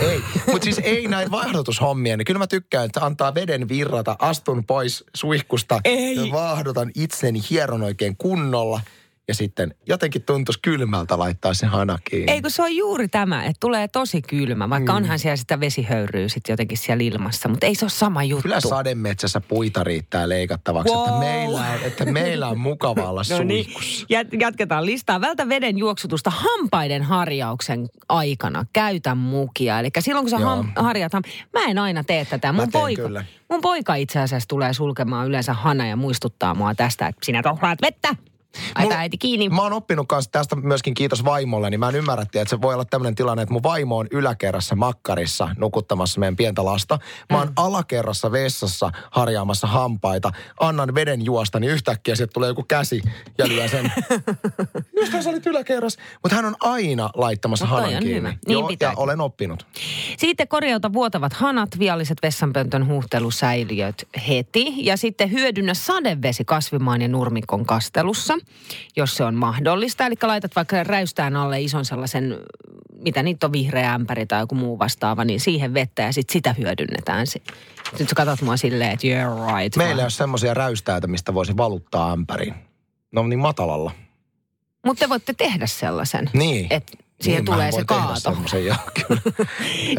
ei. 0.00 0.20
Mutta 0.52 0.64
siis 0.64 0.78
ei 0.78 1.08
näin 1.08 1.30
vaihdotushommia. 1.30 2.16
Niin 2.16 2.24
kyllä 2.24 2.38
mä 2.38 2.46
tykkään, 2.46 2.84
että 2.84 3.04
antaa 3.04 3.34
veden 3.34 3.68
virrata, 3.68 4.16
astun 4.18 4.64
pois 4.66 5.04
suihkusta. 5.14 5.80
Ei. 5.84 6.16
Ja 6.16 6.32
vaahdotan 6.32 6.90
itseni 6.94 7.40
hieron 7.50 7.82
oikein 7.82 8.16
kunnolla. 8.16 8.80
Ja 9.28 9.34
sitten 9.34 9.74
jotenkin 9.86 10.22
tuntuisi 10.22 10.58
kylmältä 10.62 11.18
laittaa 11.18 11.54
se 11.54 11.66
hana 11.66 11.98
kiinni. 12.10 12.32
Ei 12.32 12.42
kun 12.42 12.50
se 12.50 12.62
on 12.62 12.76
juuri 12.76 13.08
tämä, 13.08 13.44
että 13.44 13.60
tulee 13.60 13.88
tosi 13.88 14.22
kylmä, 14.22 14.70
vaikka 14.70 14.92
mm. 14.92 14.96
onhan 14.96 15.18
siellä 15.18 15.36
sitä 15.36 15.60
vesihöyryä 15.60 16.28
sitten 16.28 16.52
jotenkin 16.52 16.78
siellä 16.78 17.04
ilmassa, 17.04 17.48
mutta 17.48 17.66
ei 17.66 17.74
se 17.74 17.84
ole 17.84 17.90
sama 17.90 18.24
juttu. 18.24 18.42
Kyllä 18.42 18.60
sademetsässä 18.60 19.40
puita 19.40 19.84
riittää 19.84 20.28
leikattavaksi, 20.28 20.94
Wow. 20.94 21.04
että, 21.08 21.18
meillä 21.18 21.58
on, 21.60 21.78
että 21.84 22.04
meillä 22.04 22.48
on 22.48 22.58
mukava 22.58 23.10
olla 23.10 23.22
No 23.38 23.44
niin, 23.44 23.66
jatketaan 24.40 24.86
listaa. 24.86 25.20
Vältä 25.20 25.48
veden 25.48 25.78
juoksutusta 25.78 26.30
hampaiden 26.30 27.02
harjauksen 27.02 27.88
aikana. 28.08 28.66
Käytä 28.72 29.14
mukia. 29.14 29.78
Eli 29.80 29.88
silloin 29.98 30.24
kun 30.24 30.30
sä 30.30 30.36
Joo. 30.36 30.62
ham- 30.62 30.82
harjat, 30.82 31.12
ham- 31.14 31.30
mä 31.52 31.64
en 31.64 31.78
aina 31.78 32.04
tee 32.04 32.24
tätä. 32.24 32.52
Mun, 32.52 32.68
poika, 32.72 33.02
kyllä. 33.02 33.24
mun 33.50 33.60
poika 33.60 33.94
itse 33.94 34.20
asiassa 34.20 34.48
tulee 34.48 34.72
sulkemaan 34.72 35.26
yleensä 35.28 35.52
hana 35.52 35.86
ja 35.86 35.96
muistuttaa 35.96 36.54
mua 36.54 36.74
tästä, 36.74 37.06
että 37.06 37.26
sinä 37.26 37.42
tohlaat 37.42 37.78
vettä. 37.82 38.16
Ai 38.74 38.88
äiti 38.92 39.18
kiinni. 39.18 39.48
Mä 39.48 39.62
oon 39.62 39.72
oppinut 39.72 40.08
kanssa 40.08 40.30
tästä 40.30 40.56
myöskin 40.56 40.94
kiitos 40.94 41.24
vaimolle, 41.24 41.70
niin 41.70 41.80
mä 41.80 41.88
en 41.88 41.94
ymmärrä, 41.94 42.22
että 42.22 42.44
se 42.46 42.62
voi 42.62 42.74
olla 42.74 42.84
tämmöinen 42.84 43.14
tilanne, 43.14 43.42
että 43.42 43.52
mun 43.52 43.62
vaimo 43.62 43.96
on 43.98 44.06
yläkerrassa 44.10 44.76
makkarissa 44.76 45.48
nukuttamassa 45.58 46.20
meidän 46.20 46.36
pientä 46.36 46.64
lasta. 46.64 46.98
Mä 47.32 47.38
oon 47.38 47.52
alakerrassa 47.56 48.32
vessassa 48.32 48.90
harjaamassa 49.10 49.66
hampaita, 49.66 50.32
annan 50.60 50.94
veden 50.94 51.24
juosta, 51.24 51.60
niin 51.60 51.72
yhtäkkiä 51.72 52.16
sieltä 52.16 52.32
tulee 52.32 52.48
joku 52.48 52.62
käsi 52.68 53.02
ja 53.38 53.48
lyö 53.48 53.68
sen. 53.68 53.92
Mistä 55.00 55.22
sä 55.22 55.30
olit 55.30 55.46
yläkerrassa? 55.46 56.00
Mutta 56.22 56.36
hän 56.36 56.44
on 56.44 56.56
aina 56.60 57.10
laittamassa 57.14 57.64
No 57.64 57.70
hanan 57.70 57.90
kiinni. 57.90 58.14
hyvä. 58.14 58.28
Niin 58.28 58.58
Joo, 58.58 58.70
ja 58.80 58.92
olen 58.96 59.20
oppinut. 59.20 59.66
Sitten 60.18 60.48
korjauta 60.48 60.92
vuotavat 60.92 61.32
hanat, 61.32 61.78
vialliset 61.78 62.18
vessanpöntön 62.22 62.86
huuhtelusäiliöt 62.86 64.08
heti. 64.28 64.74
Ja 64.76 64.96
sitten 64.96 65.30
hyödynnä 65.32 65.74
sadevesi 65.74 66.44
kasvimaan 66.44 67.02
ja 67.02 67.08
nurmikon 67.08 67.66
kastelussa, 67.66 68.34
jos 68.96 69.16
se 69.16 69.24
on 69.24 69.34
mahdollista. 69.34 70.06
Eli 70.06 70.14
laitat 70.22 70.56
vaikka 70.56 70.84
räystään 70.84 71.36
alle 71.36 71.60
ison 71.60 71.84
sellaisen, 71.84 72.36
mitä 73.02 73.22
niitä 73.22 73.46
on, 73.46 73.52
vihreä 73.52 73.94
ämpäri 73.94 74.26
tai 74.26 74.40
joku 74.40 74.54
muu 74.54 74.78
vastaava, 74.78 75.24
niin 75.24 75.40
siihen 75.40 75.74
vettä 75.74 76.02
ja 76.02 76.12
sitten 76.12 76.32
sitä 76.32 76.52
hyödynnetään. 76.58 77.26
Nyt 77.98 78.08
sä 78.08 78.14
katsot 78.16 78.42
mua 78.42 78.56
silleen, 78.56 78.90
että 78.90 79.06
you're 79.06 79.56
right. 79.56 79.76
Meillä 79.76 80.00
ei 80.00 80.04
ole 80.04 80.10
semmoisia 80.10 80.54
räystäitä, 80.54 81.06
mistä 81.06 81.34
voisi 81.34 81.56
valuttaa 81.56 82.12
ämpäriin. 82.12 82.54
No 83.12 83.26
niin 83.26 83.38
matalalla. 83.38 83.92
Mutta 84.86 85.00
te 85.00 85.08
voitte 85.08 85.34
tehdä 85.34 85.66
sellaisen. 85.66 86.30
Niin. 86.32 86.66
Että 86.70 87.03
siihen 87.24 87.44
Niin, 87.44 87.52
tulee 87.54 87.72
se 87.72 87.84
kaato. 87.84 88.20
semmoisen, 88.20 88.64
joo, 88.66 88.76
kyllä. 89.06 89.20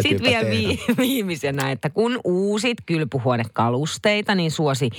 Sitten 0.02 0.22
vielä 0.24 0.50
vi- 0.50 0.84
viimeisenä, 0.98 1.72
että 1.72 1.90
kun 1.90 2.20
uusit 2.24 2.78
kylpyhuonekalusteita, 2.86 4.36
niin 4.36 4.52
suosi 4.52 4.90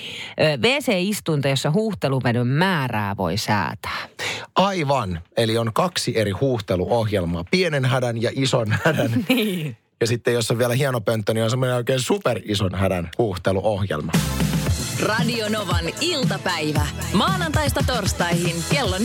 ö, 0.40 0.58
WC-istuinta, 0.68 1.48
jossa 1.48 1.70
huuhteluveden 1.70 2.46
määrää 2.46 3.16
voi 3.16 3.36
säätää. 3.36 4.08
Aivan. 4.56 5.20
Eli 5.36 5.58
on 5.58 5.72
kaksi 5.72 6.18
eri 6.18 6.30
huuhteluohjelmaa. 6.30 7.44
Pienen 7.50 7.84
hädän 7.84 8.22
ja 8.22 8.30
ison 8.34 8.74
hädän. 8.84 9.10
Niin. 9.28 9.76
Ja 10.00 10.06
sitten 10.06 10.34
jos 10.34 10.50
on 10.50 10.58
vielä 10.58 10.74
hieno 10.74 11.00
pönttö, 11.00 11.34
niin 11.34 11.44
on 11.44 11.50
semmoinen 11.50 11.76
oikein 11.76 12.00
superison 12.00 12.74
hädän 12.74 13.10
huuhteluohjelma. 13.18 14.12
Radio 15.02 15.48
Novan 15.48 15.84
iltapäivä. 16.00 16.86
Maanantaista 17.12 17.80
torstaihin 17.86 18.56
kello 18.72 18.96
14.18. 18.98 19.02